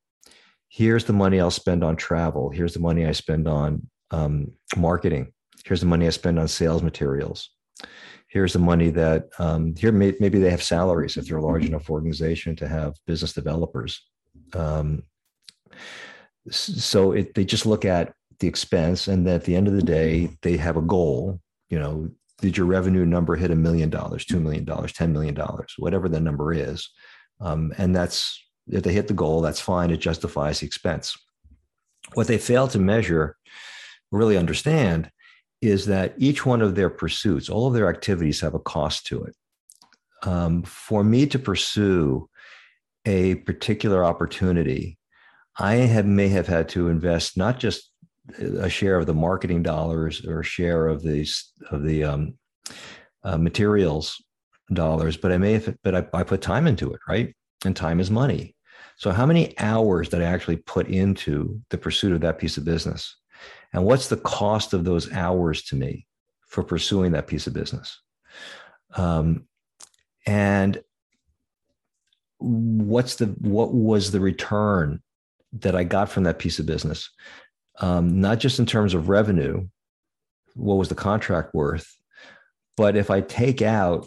Here's 0.68 1.04
the 1.04 1.12
money 1.12 1.40
I'll 1.40 1.50
spend 1.50 1.82
on 1.82 1.96
travel. 1.96 2.50
Here's 2.50 2.74
the 2.74 2.80
money 2.80 3.06
I 3.06 3.12
spend 3.12 3.48
on 3.48 3.88
um, 4.10 4.52
marketing. 4.76 5.32
Here's 5.64 5.80
the 5.80 5.86
money 5.86 6.06
I 6.06 6.10
spend 6.10 6.38
on 6.38 6.48
sales 6.48 6.82
materials. 6.82 7.50
Here's 8.34 8.52
the 8.52 8.58
money 8.58 8.90
that 8.90 9.28
um, 9.38 9.76
here 9.76 9.92
may, 9.92 10.12
maybe 10.18 10.40
they 10.40 10.50
have 10.50 10.62
salaries 10.62 11.16
if 11.16 11.26
they're 11.26 11.38
a 11.38 11.46
large 11.46 11.66
enough 11.66 11.88
organization 11.88 12.56
to 12.56 12.66
have 12.66 12.96
business 13.06 13.32
developers. 13.32 14.02
Um, 14.52 15.04
so 16.50 17.12
it, 17.12 17.34
they 17.34 17.44
just 17.44 17.64
look 17.64 17.84
at 17.84 18.12
the 18.40 18.48
expense 18.48 19.06
and 19.06 19.24
then 19.24 19.36
at 19.36 19.44
the 19.44 19.54
end 19.54 19.68
of 19.68 19.74
the 19.74 19.82
day 19.82 20.28
they 20.42 20.56
have 20.56 20.76
a 20.76 20.82
goal 20.82 21.40
you 21.70 21.78
know 21.78 22.10
did 22.40 22.56
your 22.56 22.66
revenue 22.66 23.06
number 23.06 23.36
hit 23.36 23.52
a 23.52 23.56
million 23.56 23.88
dollars 23.88 24.24
two 24.24 24.40
million 24.40 24.64
dollars 24.64 24.92
ten 24.92 25.12
million 25.12 25.34
dollars 25.34 25.74
whatever 25.78 26.08
the 26.08 26.20
number 26.20 26.52
is 26.52 26.90
um, 27.40 27.72
and 27.78 27.94
that's 27.94 28.44
if 28.68 28.82
they 28.82 28.92
hit 28.92 29.06
the 29.06 29.14
goal 29.14 29.40
that's 29.40 29.60
fine 29.60 29.90
it 29.90 29.98
justifies 29.98 30.60
the 30.60 30.66
expense 30.66 31.16
what 32.14 32.26
they 32.26 32.38
fail 32.38 32.66
to 32.66 32.78
measure 32.78 33.36
really 34.10 34.36
understand 34.36 35.10
is 35.64 35.86
that 35.86 36.14
each 36.16 36.44
one 36.46 36.62
of 36.62 36.74
their 36.74 36.90
pursuits 36.90 37.48
all 37.48 37.66
of 37.66 37.74
their 37.74 37.88
activities 37.88 38.40
have 38.40 38.54
a 38.54 38.60
cost 38.60 39.06
to 39.06 39.22
it 39.24 39.34
um, 40.22 40.62
for 40.62 41.04
me 41.04 41.26
to 41.26 41.38
pursue 41.38 42.28
a 43.06 43.36
particular 43.36 44.04
opportunity 44.04 44.98
i 45.58 45.74
have 45.74 46.06
may 46.06 46.28
have 46.28 46.46
had 46.46 46.68
to 46.68 46.88
invest 46.88 47.36
not 47.36 47.58
just 47.58 47.90
a 48.38 48.70
share 48.70 48.98
of 48.98 49.06
the 49.06 49.14
marketing 49.14 49.62
dollars 49.62 50.24
or 50.24 50.40
a 50.40 50.44
share 50.44 50.86
of 50.88 51.02
these 51.02 51.52
of 51.70 51.82
the 51.82 52.04
um, 52.04 52.34
uh, 53.22 53.36
materials 53.36 54.22
dollars, 54.72 55.16
but 55.16 55.32
I 55.32 55.38
may 55.38 55.54
have, 55.54 55.76
but 55.82 55.94
I, 55.94 56.06
I 56.18 56.22
put 56.22 56.40
time 56.40 56.66
into 56.66 56.92
it, 56.92 57.00
right? 57.08 57.34
And 57.64 57.76
time 57.76 58.00
is 58.00 58.10
money. 58.10 58.54
So 58.96 59.10
how 59.10 59.26
many 59.26 59.58
hours 59.58 60.08
did 60.08 60.22
I 60.22 60.26
actually 60.26 60.56
put 60.56 60.88
into 60.88 61.60
the 61.70 61.78
pursuit 61.78 62.12
of 62.12 62.20
that 62.20 62.38
piece 62.38 62.56
of 62.56 62.64
business? 62.64 63.16
And 63.74 63.84
what's 63.84 64.08
the 64.08 64.16
cost 64.16 64.72
of 64.72 64.84
those 64.84 65.12
hours 65.12 65.62
to 65.64 65.76
me 65.76 66.06
for 66.46 66.62
pursuing 66.62 67.12
that 67.12 67.26
piece 67.26 67.46
of 67.46 67.52
business? 67.52 68.00
Um, 68.96 69.46
and 70.26 70.82
what's 72.38 73.16
the 73.16 73.26
what 73.26 73.74
was 73.74 74.10
the 74.10 74.20
return 74.20 75.02
that 75.52 75.76
I 75.76 75.84
got 75.84 76.08
from 76.08 76.24
that 76.24 76.38
piece 76.38 76.58
of 76.58 76.66
business? 76.66 77.10
um, 77.80 78.20
not 78.20 78.38
just 78.38 78.58
in 78.58 78.66
terms 78.66 78.94
of 78.94 79.08
revenue, 79.08 79.66
what 80.54 80.76
was 80.76 80.88
the 80.88 80.94
contract 80.94 81.54
worth, 81.54 81.96
but 82.76 82.96
if 82.96 83.10
I 83.10 83.20
take 83.20 83.62
out 83.62 84.06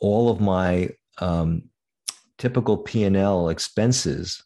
all 0.00 0.30
of 0.30 0.40
my 0.40 0.90
um, 1.18 1.64
typical 2.38 2.76
P 2.76 3.04
and 3.04 3.16
L 3.16 3.48
expenses 3.48 4.44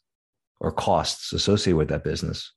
or 0.61 0.73
costs 0.73 1.33
associated 1.33 1.77
with 1.77 1.88
that 1.88 2.05
business, 2.05 2.53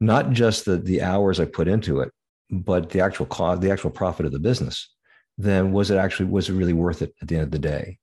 not 0.00 0.30
just 0.30 0.64
the 0.64 0.76
the 0.76 1.02
hours 1.02 1.40
I 1.40 1.44
put 1.44 1.68
into 1.68 2.00
it, 2.00 2.12
but 2.50 2.90
the 2.90 3.00
actual 3.00 3.26
cost, 3.26 3.60
the 3.60 3.70
actual 3.70 3.90
profit 3.90 4.26
of 4.26 4.32
the 4.32 4.38
business, 4.38 4.88
then 5.36 5.72
was 5.72 5.90
it 5.90 5.96
actually 5.96 6.26
was 6.26 6.48
it 6.48 6.54
really 6.54 6.72
worth 6.72 7.02
it 7.02 7.14
at 7.20 7.28
the 7.28 7.36
end 7.36 7.44
of 7.44 7.50
the 7.50 7.58
day? 7.58 7.98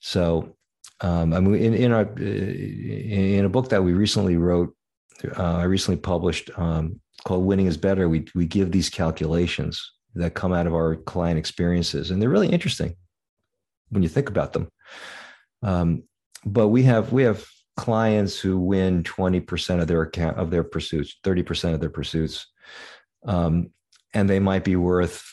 So, 0.00 0.56
um, 1.00 1.32
I 1.32 1.40
mean, 1.40 1.54
in 1.62 1.74
in, 1.74 1.92
our, 1.92 2.02
in 2.18 3.44
a 3.44 3.48
book 3.48 3.68
that 3.68 3.84
we 3.84 3.92
recently 3.92 4.36
wrote 4.36 4.74
uh, 5.36 5.56
I 5.56 5.64
recently 5.64 6.00
published 6.00 6.50
um, 6.56 7.00
called 7.24 7.44
"Winning 7.44 7.66
Is 7.66 7.76
Better." 7.76 8.08
We 8.08 8.26
we 8.34 8.46
give 8.46 8.72
these 8.72 8.88
calculations 8.88 9.92
that 10.14 10.34
come 10.34 10.52
out 10.52 10.66
of 10.66 10.74
our 10.74 10.96
client 10.96 11.38
experiences, 11.38 12.10
and 12.10 12.20
they're 12.20 12.28
really 12.28 12.48
interesting 12.48 12.96
when 13.90 14.02
you 14.02 14.08
think 14.08 14.28
about 14.28 14.52
them. 14.52 14.68
Um, 15.62 16.04
but 16.44 16.68
we 16.68 16.82
have 16.84 17.12
we 17.12 17.22
have 17.24 17.46
clients 17.80 18.38
who 18.38 18.58
win 18.58 19.02
twenty 19.04 19.40
percent 19.40 19.80
of 19.80 19.88
their 19.88 20.02
account 20.02 20.36
of 20.36 20.50
their 20.50 20.62
pursuits, 20.62 21.16
thirty 21.24 21.42
percent 21.42 21.72
of 21.72 21.80
their 21.80 21.88
pursuits, 21.88 22.46
um, 23.24 23.70
and 24.12 24.28
they 24.28 24.38
might 24.38 24.64
be 24.64 24.76
worth 24.76 25.24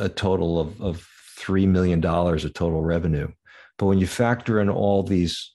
a 0.00 0.08
total 0.08 0.58
of 0.58 0.80
of 0.80 1.06
three 1.36 1.66
million 1.66 2.00
dollars 2.00 2.46
of 2.46 2.54
total 2.54 2.80
revenue. 2.80 3.28
But 3.76 3.84
when 3.84 3.98
you 3.98 4.06
factor 4.06 4.60
in 4.60 4.70
all 4.70 5.02
these 5.02 5.54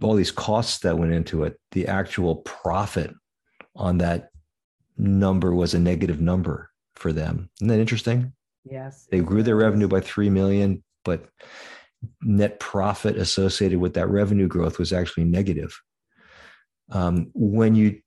all 0.00 0.14
these 0.14 0.30
costs 0.30 0.78
that 0.78 0.96
went 0.96 1.12
into 1.12 1.44
it, 1.44 1.60
the 1.72 1.86
actual 1.86 2.36
profit 2.36 3.12
on 3.76 3.98
that 3.98 4.30
number 4.96 5.54
was 5.54 5.74
a 5.74 5.78
negative 5.78 6.18
number 6.18 6.70
for 6.96 7.12
them. 7.12 7.50
Isn't 7.60 7.68
that 7.68 7.78
interesting? 7.78 8.32
Yes. 8.64 9.06
They 9.10 9.20
grew 9.20 9.42
their 9.42 9.56
revenue 9.56 9.86
by 9.86 10.00
3 10.00 10.30
million, 10.30 10.82
but 11.04 11.28
net 12.22 12.60
profit 12.60 13.16
associated 13.16 13.78
with 13.78 13.94
that 13.94 14.08
revenue 14.08 14.48
growth 14.48 14.78
was 14.78 14.92
actually 14.92 15.24
negative. 15.24 15.78
Um, 16.90 17.30
when 17.34 17.74
you 17.74 18.00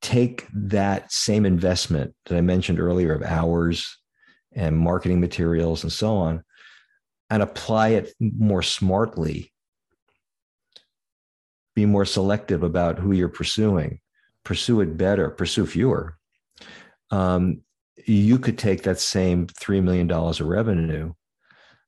take 0.00 0.46
that 0.52 1.12
same 1.12 1.46
investment 1.46 2.14
that 2.26 2.36
I 2.36 2.40
mentioned 2.40 2.80
earlier 2.80 3.12
of 3.12 3.22
hours 3.22 3.98
and 4.52 4.76
marketing 4.76 5.20
materials 5.20 5.82
and 5.84 5.92
so 5.92 6.16
on, 6.16 6.42
and 7.30 7.42
apply 7.42 7.90
it 7.90 8.12
more 8.20 8.62
smartly 8.62 9.52
be 11.74 11.86
more 11.86 12.04
selective 12.04 12.62
about 12.62 12.98
who 12.98 13.12
you're 13.12 13.28
pursuing, 13.28 14.00
pursue 14.44 14.80
it 14.80 14.96
better, 14.96 15.30
pursue 15.30 15.66
fewer. 15.66 16.16
Um, 17.10 17.62
you 18.06 18.38
could 18.38 18.58
take 18.58 18.82
that 18.82 19.00
same 19.00 19.46
$3 19.46 19.82
million 19.82 20.10
of 20.10 20.40
revenue 20.40 21.12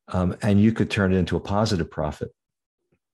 um, 0.09 0.35
and 0.41 0.61
you 0.61 0.71
could 0.71 0.89
turn 0.89 1.13
it 1.13 1.17
into 1.17 1.35
a 1.35 1.39
positive 1.39 1.89
profit 1.89 2.29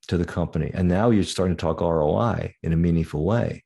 to 0.07 0.17
the 0.17 0.25
company. 0.25 0.71
And 0.73 0.87
now 0.87 1.09
you're 1.09 1.23
starting 1.23 1.55
to 1.55 1.61
talk 1.61 1.81
ROI 1.81 2.55
in 2.63 2.73
a 2.73 2.77
meaningful 2.77 3.23
way. 3.23 3.63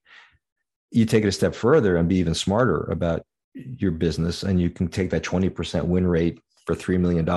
You 0.91 1.05
take 1.05 1.23
it 1.23 1.29
a 1.29 1.31
step 1.31 1.55
further 1.55 1.97
and 1.97 2.07
be 2.07 2.17
even 2.17 2.35
smarter 2.35 2.83
about 2.91 3.25
your 3.53 3.91
business, 3.91 4.43
and 4.43 4.59
you 4.59 4.69
can 4.69 4.87
take 4.87 5.09
that 5.11 5.23
20% 5.23 5.85
win 5.85 6.05
rate 6.05 6.39
for 6.65 6.75
$3 6.75 6.99
million 6.99 7.27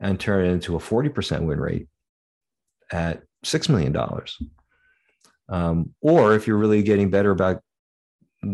and 0.00 0.20
turn 0.20 0.44
it 0.44 0.50
into 0.50 0.76
a 0.76 0.80
40% 0.80 1.46
win 1.46 1.60
rate 1.60 1.88
at 2.90 3.22
$6 3.44 3.68
million. 3.68 3.96
Um, 5.48 5.94
or 6.00 6.34
if 6.34 6.46
you're 6.46 6.56
really 6.56 6.82
getting 6.82 7.10
better 7.10 7.30
about 7.30 7.60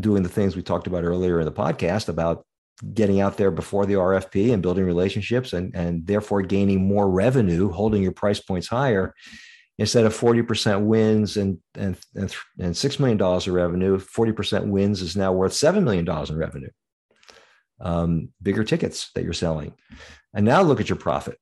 doing 0.00 0.22
the 0.22 0.28
things 0.28 0.54
we 0.54 0.62
talked 0.62 0.86
about 0.86 1.04
earlier 1.04 1.40
in 1.40 1.46
the 1.46 1.52
podcast 1.52 2.08
about 2.08 2.44
getting 2.94 3.20
out 3.20 3.36
there 3.36 3.50
before 3.50 3.86
the 3.86 3.94
RFP 3.94 4.52
and 4.52 4.62
building 4.62 4.84
relationships 4.84 5.52
and, 5.52 5.74
and 5.74 6.06
therefore 6.06 6.42
gaining 6.42 6.86
more 6.86 7.08
revenue, 7.10 7.70
holding 7.70 8.02
your 8.02 8.12
price 8.12 8.40
points 8.40 8.68
higher, 8.68 9.14
instead 9.78 10.04
of 10.04 10.18
40% 10.18 10.84
wins 10.84 11.36
and, 11.36 11.58
and, 11.74 11.98
and, 12.14 12.34
and 12.58 12.74
$6 12.74 13.00
million 13.00 13.20
of 13.20 13.46
revenue, 13.48 13.98
40% 13.98 14.68
wins 14.68 15.00
is 15.00 15.16
now 15.16 15.32
worth 15.32 15.52
$7 15.52 15.82
million 15.82 16.08
in 16.08 16.36
revenue. 16.36 16.70
Um, 17.80 18.28
bigger 18.42 18.62
tickets 18.62 19.10
that 19.14 19.24
you're 19.24 19.32
selling. 19.32 19.72
And 20.34 20.44
now 20.44 20.60
look 20.60 20.80
at 20.80 20.90
your 20.90 20.98
profit. 20.98 21.38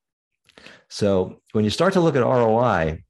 So 0.89 1.41
when 1.53 1.65
you 1.65 1.71
start 1.71 1.95
to 1.95 2.01
look 2.01 2.15
at 2.15 2.23
ROI 2.23 3.03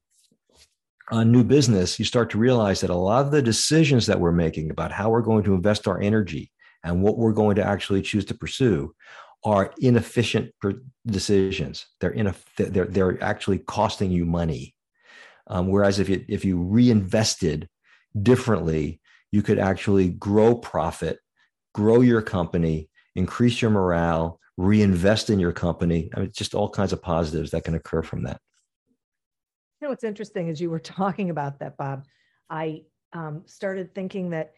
on 1.11 1.31
new 1.31 1.43
business, 1.43 1.99
you 1.99 2.05
start 2.05 2.31
to 2.31 2.37
realize 2.37 2.81
that 2.81 2.89
a 2.89 2.95
lot 2.95 3.25
of 3.25 3.31
the 3.31 3.41
decisions 3.41 4.07
that 4.07 4.19
we're 4.19 4.31
making 4.31 4.71
about 4.71 4.91
how 4.91 5.09
we're 5.09 5.21
going 5.21 5.43
to 5.43 5.53
invest 5.53 5.87
our 5.87 6.01
energy 6.01 6.51
and 6.83 7.01
what 7.01 7.17
we're 7.17 7.33
going 7.33 7.55
to 7.55 7.65
actually 7.65 8.01
choose 8.01 8.25
to 8.25 8.33
pursue 8.33 8.93
are 9.45 9.73
inefficient 9.79 10.51
decisions. 11.05 11.85
They're, 11.99 12.13
ineff- 12.13 12.43
they're, 12.57 12.85
they're 12.85 13.23
actually 13.23 13.59
costing 13.59 14.11
you 14.11 14.25
money. 14.25 14.75
Um, 15.47 15.67
whereas 15.67 15.99
if 15.99 16.07
you 16.09 16.23
if 16.27 16.45
you 16.45 16.61
reinvested 16.61 17.67
differently, 18.21 19.01
you 19.31 19.41
could 19.41 19.59
actually 19.59 20.09
grow 20.09 20.55
profit, 20.55 21.19
grow 21.73 22.01
your 22.01 22.21
company, 22.21 22.89
increase 23.15 23.61
your 23.61 23.71
morale, 23.71 24.39
reinvest 24.57 25.29
in 25.29 25.39
your 25.39 25.51
company. 25.51 26.09
I 26.15 26.19
mean, 26.19 26.31
just 26.33 26.53
all 26.53 26.69
kinds 26.69 26.93
of 26.93 27.01
positives 27.01 27.51
that 27.51 27.63
can 27.63 27.75
occur 27.75 28.03
from 28.03 28.23
that. 28.23 28.39
You 29.81 29.87
know, 29.87 29.89
what's 29.89 30.03
interesting 30.03 30.49
as 30.49 30.61
you 30.61 30.69
were 30.69 30.79
talking 31.01 31.29
about 31.29 31.59
that, 31.59 31.77
Bob, 31.77 32.05
I 32.49 32.83
um, 33.13 33.43
started 33.45 33.95
thinking 33.95 34.31
that 34.31 34.53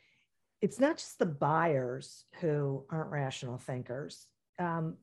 it's 0.61 0.79
not 0.79 0.97
just 0.97 1.19
the 1.19 1.25
buyers 1.25 2.25
who 2.39 2.85
aren't 2.89 3.09
rational 3.09 3.57
thinkers. 3.57 4.27
Um, 4.59 4.97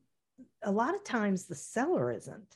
a 0.63 0.71
lot 0.71 0.95
of 0.95 1.03
times 1.03 1.45
the 1.45 1.55
seller 1.55 2.11
isn't. 2.11 2.55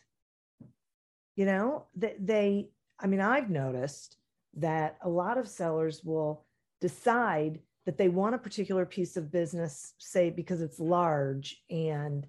You 1.36 1.46
know, 1.46 1.86
they, 1.96 2.16
they 2.20 2.70
I 3.00 3.08
mean, 3.08 3.20
I've 3.20 3.50
noticed 3.50 4.18
that 4.56 4.98
a 5.02 5.10
lot 5.10 5.38
of 5.38 5.48
sellers 5.48 6.04
will 6.04 6.46
decide 6.80 7.60
that 7.86 7.98
they 7.98 8.08
want 8.08 8.36
a 8.36 8.40
particular 8.40 8.86
piece 8.86 9.18
of 9.18 9.32
business, 9.32 9.94
say 9.98 10.30
because 10.30 10.62
it's 10.62 10.80
large 10.80 11.62
and 11.70 12.26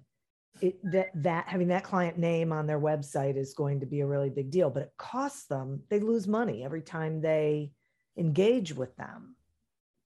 it 0.61 0.79
that 0.91 1.11
that 1.15 1.47
having 1.47 1.67
that 1.67 1.83
client 1.83 2.17
name 2.17 2.51
on 2.51 2.65
their 2.65 2.79
website 2.79 3.37
is 3.37 3.53
going 3.53 3.79
to 3.81 3.85
be 3.85 4.01
a 4.01 4.07
really 4.07 4.29
big 4.29 4.51
deal, 4.51 4.69
but 4.69 4.83
it 4.83 4.93
costs 4.97 5.45
them, 5.45 5.81
they 5.89 5.99
lose 5.99 6.27
money 6.27 6.63
every 6.63 6.81
time 6.81 7.21
they 7.21 7.71
engage 8.17 8.73
with 8.73 8.95
them. 8.95 9.35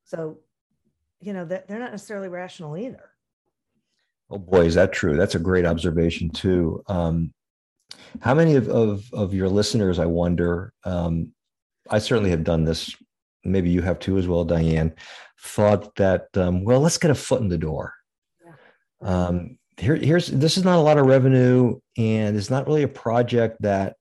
So, 0.05 0.39
you 1.21 1.33
know, 1.33 1.45
that 1.45 1.67
they're 1.67 1.79
not 1.79 1.91
necessarily 1.91 2.29
rational 2.29 2.77
either. 2.77 3.09
Oh 4.29 4.37
boy, 4.37 4.65
is 4.65 4.75
that 4.75 4.93
true? 4.93 5.17
That's 5.17 5.35
a 5.35 5.39
great 5.39 5.65
observation 5.65 6.29
too. 6.29 6.83
Um, 6.87 7.33
how 8.21 8.33
many 8.33 8.55
of, 8.55 8.67
of, 8.69 9.03
of 9.13 9.33
your 9.33 9.49
listeners, 9.49 9.99
I 9.99 10.05
wonder, 10.05 10.73
um, 10.83 11.33
I 11.89 11.99
certainly 11.99 12.29
have 12.29 12.43
done 12.43 12.63
this, 12.63 12.95
maybe 13.43 13.69
you 13.69 13.81
have 13.81 13.99
too 13.99 14.17
as 14.17 14.27
well, 14.27 14.45
Diane, 14.45 14.93
thought 15.41 15.95
that, 15.95 16.27
um, 16.35 16.63
well, 16.63 16.79
let's 16.79 16.97
get 16.97 17.11
a 17.11 17.15
foot 17.15 17.41
in 17.41 17.49
the 17.49 17.57
door. 17.57 17.93
Yeah. 18.45 18.55
Um, 19.01 19.57
here, 19.79 19.95
here's 19.95 20.27
this 20.27 20.57
is 20.57 20.63
not 20.63 20.77
a 20.77 20.81
lot 20.81 20.97
of 20.97 21.05
revenue, 21.05 21.79
and 21.97 22.35
it's 22.35 22.49
not 22.49 22.67
really 22.67 22.83
a 22.83 22.87
project 22.87 23.61
that 23.61 23.95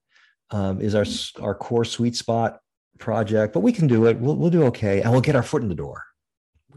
um, 0.50 0.80
is 0.80 0.94
our 0.94 1.04
our 1.40 1.54
core 1.54 1.84
sweet 1.84 2.16
spot 2.16 2.58
project, 2.98 3.54
but 3.54 3.60
we 3.60 3.72
can 3.72 3.86
do 3.86 4.06
it. 4.06 4.18
We'll 4.18 4.36
we'll 4.36 4.50
do 4.50 4.64
okay, 4.64 5.02
and 5.02 5.12
we'll 5.12 5.20
get 5.20 5.36
our 5.36 5.42
foot 5.42 5.62
in 5.62 5.68
the 5.68 5.74
door. 5.74 6.02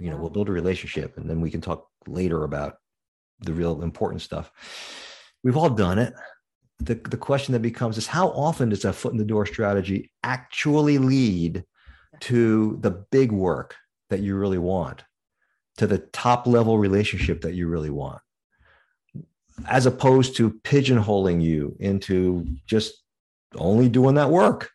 You 0.02 0.10
know, 0.10 0.18
we'll 0.18 0.30
build 0.30 0.50
a 0.50 0.54
relationship, 0.54 1.18
and 1.18 1.30
then 1.30 1.42
we 1.42 1.52
can 1.52 1.62
talk 1.62 1.88
later 2.08 2.44
about 2.44 2.76
the 3.40 3.54
real 3.54 3.82
important 3.82 4.22
stuff. 4.22 4.52
We've 5.44 5.58
all 5.58 5.70
done 5.70 6.00
it 6.00 6.14
the, 6.82 6.96
the 6.96 7.18
question 7.18 7.54
that 7.54 7.62
becomes 7.62 7.98
is 7.98 8.08
how 8.08 8.30
often 8.30 8.70
does 8.70 8.82
that 8.82 8.94
foot 8.94 9.12
in 9.12 9.18
the 9.18 9.24
door 9.24 9.46
strategy 9.46 10.12
actually 10.24 10.98
lead 10.98 11.64
to 12.22 12.78
the 12.82 13.06
big 13.12 13.32
work 13.32 13.76
that 14.10 14.20
you 14.20 14.36
really 14.36 14.58
want, 14.58 15.04
to 15.78 15.88
the 15.88 16.00
top 16.00 16.48
level 16.48 16.78
relationship 16.78 17.42
that 17.42 17.54
you 17.54 17.68
really 17.68 17.90
want, 17.90 18.20
as 19.68 19.86
opposed 19.86 20.36
to 20.38 20.60
pigeonholing 20.64 21.42
you 21.42 21.76
into 21.80 22.46
just 22.66 23.04
only 23.56 23.88
doing 23.88 24.16
that 24.16 24.30
work. 24.30 24.72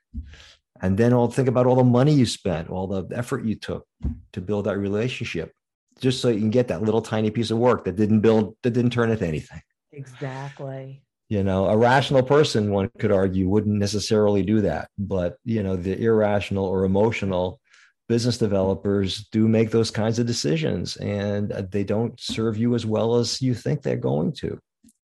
And 0.82 0.96
then 0.96 1.12
I'll 1.12 1.30
think 1.30 1.48
about 1.48 1.66
all 1.66 1.76
the 1.76 1.84
money 1.84 2.12
you 2.12 2.26
spent, 2.26 2.70
all 2.70 2.86
the 2.86 3.06
effort 3.16 3.44
you 3.44 3.54
took 3.54 3.86
to 4.32 4.40
build 4.40 4.66
that 4.66 4.78
relationship, 4.78 5.52
just 6.00 6.20
so 6.20 6.28
you 6.28 6.40
can 6.40 6.50
get 6.50 6.68
that 6.68 6.82
little 6.82 7.02
tiny 7.02 7.30
piece 7.30 7.50
of 7.50 7.58
work 7.58 7.84
that 7.84 7.96
didn't 7.96 8.20
build, 8.20 8.56
that 8.62 8.70
didn't 8.70 8.92
turn 8.92 9.10
into 9.10 9.26
anything. 9.26 9.60
Exactly. 9.92 11.02
You 11.28 11.42
know 11.42 11.66
a 11.66 11.76
rational 11.76 12.22
person 12.22 12.70
one 12.70 12.88
could 12.98 13.10
argue 13.10 13.48
wouldn't 13.48 13.78
necessarily 13.78 14.42
do 14.42 14.60
that. 14.60 14.88
But 14.96 15.38
you 15.44 15.62
know 15.62 15.74
the 15.74 16.00
irrational 16.00 16.64
or 16.64 16.84
emotional 16.84 17.60
business 18.08 18.38
developers 18.38 19.26
do 19.32 19.48
make 19.48 19.72
those 19.72 19.90
kinds 19.90 20.20
of 20.20 20.26
decisions 20.26 20.96
and 20.98 21.50
uh, 21.50 21.62
they 21.68 21.82
don't 21.82 22.20
serve 22.20 22.56
you 22.56 22.76
as 22.76 22.86
well 22.86 23.16
as 23.16 23.42
you 23.42 23.54
think 23.54 23.82
they're 23.82 23.96
going 23.96 24.32
to. 24.34 24.56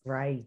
Right 0.05 0.45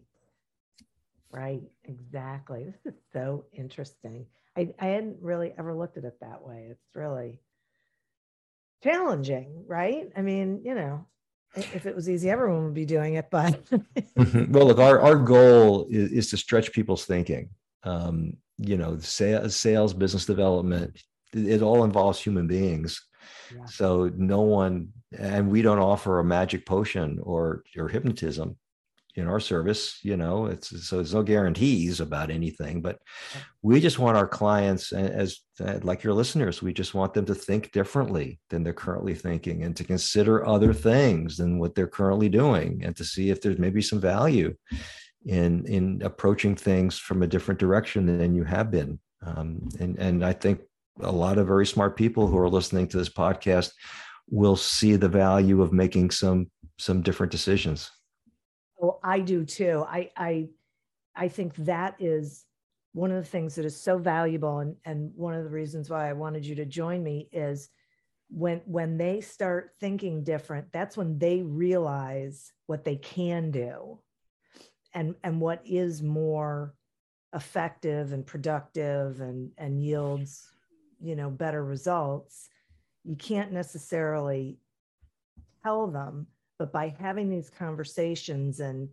right 1.36 1.62
exactly 1.84 2.64
this 2.64 2.94
is 2.94 3.00
so 3.12 3.44
interesting 3.52 4.26
i, 4.56 4.68
I 4.80 4.86
hadn't 4.86 5.18
really 5.20 5.52
ever 5.58 5.74
looked 5.74 5.98
at 5.98 6.04
it 6.04 6.18
that 6.20 6.42
way 6.42 6.68
it's 6.70 6.94
really 6.94 7.40
challenging 8.82 9.64
right 9.66 10.10
i 10.16 10.22
mean 10.22 10.62
you 10.64 10.74
know 10.74 11.06
if 11.56 11.86
it 11.86 11.94
was 11.94 12.08
easy, 12.08 12.30
everyone 12.30 12.64
would 12.64 12.74
be 12.74 12.84
doing 12.84 13.14
it. 13.14 13.28
But 13.30 13.64
mm-hmm. 13.70 14.52
well, 14.52 14.66
look, 14.66 14.78
our, 14.78 15.00
our 15.00 15.16
goal 15.16 15.86
is, 15.90 16.12
is 16.12 16.30
to 16.30 16.36
stretch 16.36 16.72
people's 16.72 17.04
thinking. 17.04 17.50
Um, 17.82 18.36
you 18.58 18.76
know, 18.76 18.98
sales, 18.98 19.56
sales, 19.56 19.94
business 19.94 20.26
development, 20.26 20.96
it, 21.32 21.46
it 21.46 21.62
all 21.62 21.84
involves 21.84 22.20
human 22.20 22.46
beings. 22.46 23.02
Yeah. 23.54 23.64
So 23.66 24.10
no 24.16 24.42
one, 24.42 24.88
and 25.18 25.50
we 25.50 25.62
don't 25.62 25.78
offer 25.78 26.18
a 26.18 26.24
magic 26.24 26.66
potion 26.66 27.20
or 27.22 27.62
or 27.76 27.88
hypnotism 27.88 28.56
in 29.16 29.26
our 29.26 29.40
service 29.40 29.98
you 30.02 30.16
know 30.16 30.46
it's 30.46 30.86
so 30.86 30.96
there's 30.96 31.14
no 31.14 31.22
guarantees 31.22 32.00
about 32.00 32.30
anything 32.30 32.82
but 32.82 32.98
we 33.62 33.80
just 33.80 33.98
want 33.98 34.16
our 34.16 34.28
clients 34.28 34.92
as 34.92 35.40
like 35.82 36.02
your 36.02 36.12
listeners 36.12 36.62
we 36.62 36.72
just 36.72 36.94
want 36.94 37.14
them 37.14 37.24
to 37.24 37.34
think 37.34 37.72
differently 37.72 38.38
than 38.50 38.62
they're 38.62 38.72
currently 38.72 39.14
thinking 39.14 39.64
and 39.64 39.76
to 39.76 39.84
consider 39.84 40.46
other 40.46 40.72
things 40.72 41.38
than 41.38 41.58
what 41.58 41.74
they're 41.74 41.86
currently 41.86 42.28
doing 42.28 42.82
and 42.84 42.94
to 42.96 43.04
see 43.04 43.30
if 43.30 43.40
there's 43.40 43.58
maybe 43.58 43.80
some 43.80 44.00
value 44.00 44.54
in 45.26 45.64
in 45.66 46.00
approaching 46.02 46.54
things 46.54 46.98
from 46.98 47.22
a 47.22 47.26
different 47.26 47.58
direction 47.58 48.06
than 48.06 48.34
you 48.34 48.44
have 48.44 48.70
been. 48.70 48.98
Um, 49.24 49.68
and 49.80 49.98
and 49.98 50.24
i 50.24 50.32
think 50.32 50.60
a 51.00 51.10
lot 51.10 51.38
of 51.38 51.46
very 51.46 51.66
smart 51.66 51.96
people 51.96 52.26
who 52.26 52.38
are 52.38 52.48
listening 52.48 52.86
to 52.88 52.96
this 52.96 53.08
podcast 53.08 53.72
will 54.28 54.56
see 54.56 54.96
the 54.96 55.08
value 55.08 55.62
of 55.62 55.72
making 55.72 56.10
some 56.10 56.50
some 56.78 57.02
different 57.02 57.32
decisions 57.32 57.90
Oh, 58.80 58.98
I 59.02 59.20
do 59.20 59.44
too. 59.44 59.84
I 59.88 60.10
I 60.16 60.48
I 61.14 61.28
think 61.28 61.54
that 61.56 61.96
is 61.98 62.44
one 62.92 63.10
of 63.10 63.22
the 63.22 63.28
things 63.28 63.54
that 63.54 63.64
is 63.64 63.78
so 63.78 63.98
valuable 63.98 64.60
and, 64.60 64.76
and 64.84 65.12
one 65.14 65.34
of 65.34 65.44
the 65.44 65.50
reasons 65.50 65.90
why 65.90 66.08
I 66.08 66.14
wanted 66.14 66.46
you 66.46 66.54
to 66.56 66.64
join 66.64 67.02
me 67.02 67.28
is 67.32 67.68
when 68.28 68.60
when 68.64 68.96
they 68.96 69.20
start 69.20 69.72
thinking 69.80 70.24
different, 70.24 70.72
that's 70.72 70.96
when 70.96 71.18
they 71.18 71.42
realize 71.42 72.52
what 72.66 72.84
they 72.84 72.96
can 72.96 73.50
do 73.50 74.00
and 74.94 75.14
and 75.22 75.40
what 75.40 75.60
is 75.64 76.02
more 76.02 76.74
effective 77.34 78.12
and 78.12 78.26
productive 78.26 79.20
and 79.20 79.50
and 79.58 79.82
yields 79.82 80.48
you 81.00 81.14
know 81.14 81.28
better 81.28 81.62
results 81.64 82.48
you 83.04 83.14
can't 83.14 83.52
necessarily 83.52 84.58
tell 85.62 85.86
them 85.86 86.26
but 86.58 86.72
by 86.72 86.94
having 86.98 87.28
these 87.28 87.50
conversations 87.50 88.60
and 88.60 88.88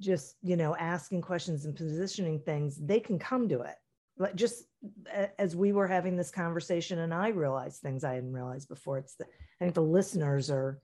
just 0.00 0.36
you 0.42 0.56
know 0.56 0.76
asking 0.76 1.22
questions 1.22 1.64
and 1.64 1.74
positioning 1.74 2.38
things 2.38 2.76
they 2.76 3.00
can 3.00 3.18
come 3.18 3.48
to 3.48 3.60
it. 3.60 3.76
Like 4.18 4.34
just 4.34 4.64
as 5.38 5.56
we 5.56 5.72
were 5.72 5.86
having 5.86 6.16
this 6.16 6.30
conversation 6.30 7.00
and 7.00 7.12
i 7.12 7.28
realized 7.28 7.80
things 7.80 8.04
i 8.04 8.14
hadn't 8.14 8.32
realized 8.32 8.68
before 8.68 8.98
it's 8.98 9.14
the 9.16 9.24
i 9.24 9.64
think 9.64 9.74
the 9.74 9.82
listeners 9.82 10.50
are 10.50 10.80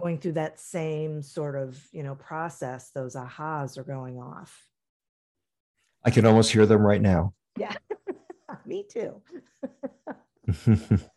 going 0.00 0.18
through 0.18 0.32
that 0.32 0.58
same 0.58 1.22
sort 1.22 1.56
of 1.56 1.82
you 1.92 2.02
know 2.02 2.14
process 2.14 2.90
those 2.90 3.14
ahas 3.14 3.78
are 3.78 3.84
going 3.84 4.18
off. 4.18 4.66
I 6.04 6.10
can 6.10 6.26
almost 6.26 6.52
hear 6.52 6.66
them 6.66 6.82
right 6.82 7.00
now. 7.00 7.32
Yeah. 7.58 7.74
Me 8.66 8.84
too 8.88 9.20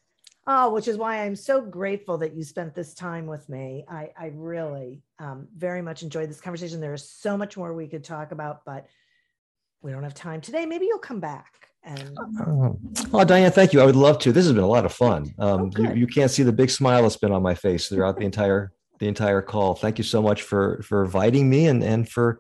Oh, 0.49 0.71
which 0.71 0.87
is 0.87 0.95
why 0.95 1.25
I'm 1.25 1.35
so 1.35 1.59
grateful 1.59 2.17
that 2.19 2.33
you 2.33 2.41
spent 2.41 2.73
this 2.73 2.93
time 2.93 3.25
with 3.25 3.49
me. 3.49 3.83
I, 3.89 4.11
I 4.17 4.31
really 4.33 5.03
um, 5.19 5.49
very 5.55 5.81
much 5.81 6.03
enjoyed 6.03 6.29
this 6.29 6.39
conversation. 6.39 6.79
There 6.79 6.93
is 6.93 7.09
so 7.09 7.37
much 7.37 7.57
more 7.57 7.73
we 7.73 7.87
could 7.87 8.05
talk 8.05 8.31
about, 8.31 8.63
but 8.65 8.87
we 9.81 9.91
don't 9.91 10.03
have 10.03 10.13
time 10.13 10.39
today. 10.39 10.65
Maybe 10.65 10.85
you'll 10.85 10.99
come 10.99 11.19
back. 11.19 11.67
And 11.83 12.17
oh, 12.39 12.79
oh 13.13 13.23
Diane, 13.25 13.51
thank 13.51 13.73
you. 13.73 13.81
I 13.81 13.85
would 13.85 13.97
love 13.97 14.19
to. 14.19 14.31
This 14.31 14.45
has 14.45 14.53
been 14.53 14.63
a 14.63 14.67
lot 14.67 14.85
of 14.85 14.93
fun. 14.93 15.33
Um, 15.37 15.71
oh, 15.77 15.81
you, 15.81 15.93
you 15.93 16.07
can't 16.07 16.31
see 16.31 16.43
the 16.43 16.53
big 16.53 16.69
smile 16.69 17.03
that's 17.03 17.17
been 17.17 17.33
on 17.33 17.43
my 17.43 17.53
face 17.53 17.89
throughout 17.89 18.17
the 18.17 18.25
entire 18.25 18.71
the 18.99 19.07
entire 19.07 19.41
call. 19.41 19.75
Thank 19.75 19.97
you 19.97 20.03
so 20.03 20.21
much 20.21 20.43
for 20.43 20.81
for 20.81 21.03
inviting 21.03 21.49
me 21.49 21.67
and 21.67 21.83
and 21.83 22.09
for 22.09 22.39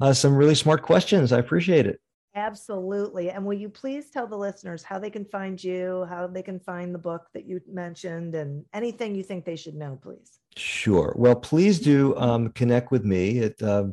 uh, 0.00 0.12
some 0.12 0.36
really 0.36 0.54
smart 0.54 0.82
questions. 0.82 1.32
I 1.32 1.38
appreciate 1.38 1.86
it. 1.86 2.00
Absolutely. 2.34 3.30
And 3.30 3.44
will 3.44 3.54
you 3.54 3.68
please 3.68 4.10
tell 4.10 4.26
the 4.26 4.36
listeners 4.36 4.82
how 4.82 4.98
they 4.98 5.10
can 5.10 5.24
find 5.24 5.62
you, 5.62 6.04
how 6.08 6.26
they 6.26 6.42
can 6.42 6.58
find 6.58 6.92
the 6.92 6.98
book 6.98 7.26
that 7.32 7.46
you 7.46 7.60
mentioned, 7.70 8.34
and 8.34 8.64
anything 8.72 9.14
you 9.14 9.22
think 9.22 9.44
they 9.44 9.54
should 9.54 9.76
know, 9.76 9.98
please? 10.02 10.40
Sure. 10.56 11.14
Well, 11.16 11.36
please 11.36 11.78
do 11.78 12.16
um, 12.16 12.48
connect 12.50 12.90
with 12.90 13.04
me. 13.04 13.38
It, 13.38 13.62
uh, 13.62 13.86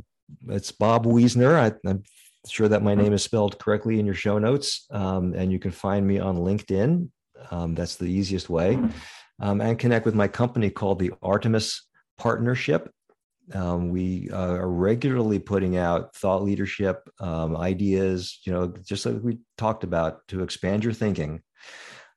it's 0.48 0.72
Bob 0.72 1.06
Wiesner. 1.06 1.56
I, 1.56 1.90
am 1.90 2.04
sure 2.48 2.68
that 2.68 2.82
my 2.82 2.96
name 2.96 3.14
is 3.14 3.24
spelled 3.24 3.60
correctly 3.60 4.00
in 4.00 4.06
your 4.08 4.16
show 4.16 4.40
notes. 4.40 4.88
Um, 4.90 5.34
and 5.36 5.52
you 5.52 5.60
can 5.60 5.72
find 5.72 6.08
me 6.08 6.18
on 6.18 6.38
LinkedIn. 6.38 7.10
Um, 7.52 7.76
that's 7.76 7.96
the 7.96 8.06
easiest 8.06 8.50
way. 8.50 8.80
Um, 9.40 9.62
and 9.62 9.78
connect 9.78 10.06
with 10.06 10.16
my 10.16 10.28
company 10.28 10.70
called 10.70 11.00
the 11.00 11.14
Artemis 11.22 11.88
Partnership. 12.18 12.92
Um, 13.54 13.90
we 13.90 14.30
uh, 14.32 14.54
are 14.54 14.70
regularly 14.70 15.40
putting 15.40 15.78
out 15.78 16.16
thought 16.16 16.44
leadership 16.44 17.08
um, 17.20 17.56
ideas, 17.58 18.40
you 18.44 18.54
know, 18.54 18.74
just 18.86 19.06
like 19.06 19.22
we 19.22 19.40
talked 19.58 19.84
about 19.84 20.28
to 20.30 20.44
expand 20.44 20.84
your 20.84 20.94
thinking. 20.94 21.42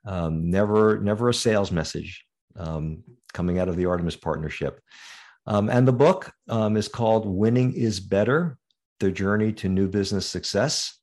Um, 0.06 0.50
never, 0.50 1.00
never 1.00 1.28
a 1.28 1.34
sales 1.34 1.70
message 1.70 2.24
um, 2.56 3.02
coming 3.32 3.58
out 3.58 3.68
of 3.68 3.76
the 3.76 3.86
Artemis 3.86 4.16
partnership. 4.16 4.80
Um, 5.46 5.68
and 5.68 5.86
the 5.86 5.92
book 5.92 6.32
um, 6.48 6.76
is 6.76 6.88
called 6.88 7.26
Winning 7.26 7.74
is 7.74 8.00
Better 8.00 8.58
The 9.00 9.10
Journey 9.10 9.52
to 9.54 9.68
New 9.68 9.88
Business 9.88 10.26
Success. 10.26 10.98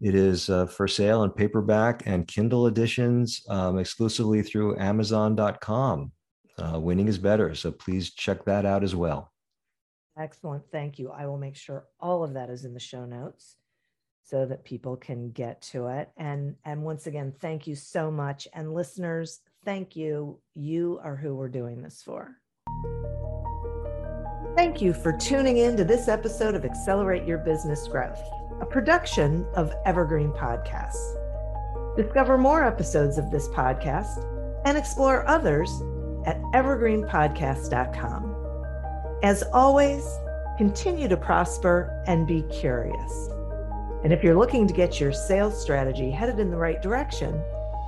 It 0.00 0.14
is 0.14 0.48
uh, 0.48 0.66
for 0.66 0.86
sale 0.86 1.24
in 1.24 1.30
paperback 1.30 2.02
and 2.06 2.26
Kindle 2.26 2.66
editions 2.66 3.42
exclusively 3.50 4.42
through 4.42 4.78
Amazon.com 4.78 6.12
uh, 6.58 6.78
winning 6.78 7.08
is 7.08 7.18
better. 7.18 7.54
So 7.54 7.70
please 7.70 8.10
check 8.10 8.44
that 8.44 8.64
out 8.64 8.82
as 8.82 8.94
well. 8.94 9.32
Excellent. 10.18 10.64
Thank 10.72 10.98
you. 10.98 11.10
I 11.10 11.26
will 11.26 11.38
make 11.38 11.56
sure 11.56 11.86
all 12.00 12.24
of 12.24 12.34
that 12.34 12.50
is 12.50 12.64
in 12.64 12.74
the 12.74 12.80
show 12.80 13.04
notes 13.04 13.56
so 14.24 14.44
that 14.46 14.64
people 14.64 14.96
can 14.96 15.30
get 15.30 15.62
to 15.62 15.86
it. 15.86 16.10
And 16.16 16.56
and 16.64 16.82
once 16.82 17.06
again, 17.06 17.32
thank 17.40 17.66
you 17.66 17.74
so 17.74 18.10
much. 18.10 18.48
And 18.52 18.74
listeners, 18.74 19.40
thank 19.64 19.96
you. 19.96 20.38
You 20.54 21.00
are 21.02 21.16
who 21.16 21.34
we're 21.34 21.48
doing 21.48 21.82
this 21.82 22.02
for. 22.02 22.36
Thank 24.56 24.82
you 24.82 24.92
for 24.92 25.12
tuning 25.12 25.58
in 25.58 25.76
to 25.76 25.84
this 25.84 26.08
episode 26.08 26.56
of 26.56 26.64
Accelerate 26.64 27.24
Your 27.24 27.38
Business 27.38 27.86
Growth, 27.86 28.20
a 28.60 28.66
production 28.66 29.46
of 29.54 29.72
Evergreen 29.86 30.32
Podcasts. 30.32 31.14
Discover 31.96 32.38
more 32.38 32.64
episodes 32.64 33.18
of 33.18 33.30
this 33.30 33.46
podcast 33.48 34.24
and 34.64 34.76
explore 34.76 35.26
others 35.28 35.70
at 36.26 36.40
evergreenpodcast.com. 36.52 38.34
As 39.22 39.42
always, 39.52 40.04
continue 40.56 41.08
to 41.08 41.16
prosper 41.16 42.02
and 42.06 42.26
be 42.26 42.42
curious. 42.42 43.28
And 44.04 44.12
if 44.12 44.22
you're 44.22 44.38
looking 44.38 44.66
to 44.66 44.74
get 44.74 45.00
your 45.00 45.12
sales 45.12 45.60
strategy 45.60 46.10
headed 46.10 46.38
in 46.38 46.50
the 46.50 46.56
right 46.56 46.80
direction, 46.80 47.42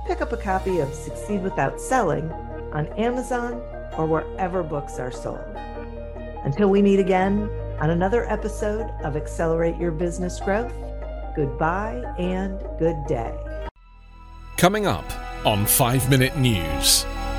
pick 0.07 0.21
up 0.21 0.33
a 0.33 0.37
copy 0.37 0.79
of 0.79 0.93
Succeed 0.93 1.41
Without 1.41 1.79
Selling 1.79 2.29
on 2.73 2.87
Amazon 2.97 3.61
or 3.97 4.05
wherever 4.05 4.63
books 4.63 4.99
are 4.99 5.11
sold. 5.11 5.39
Until 6.43 6.69
we 6.69 6.81
meet 6.81 6.99
again 6.99 7.49
on 7.79 7.91
another 7.91 8.29
episode 8.29 8.89
of 9.03 9.15
Accelerate 9.15 9.77
Your 9.77 9.91
Business 9.91 10.39
Growth, 10.39 10.73
goodbye 11.35 12.03
and 12.17 12.59
good 12.77 12.97
day. 13.07 13.33
Coming 14.57 14.85
up 14.85 15.05
on 15.45 15.65
5 15.65 16.09
Minute 16.09 16.37
News. 16.37 17.05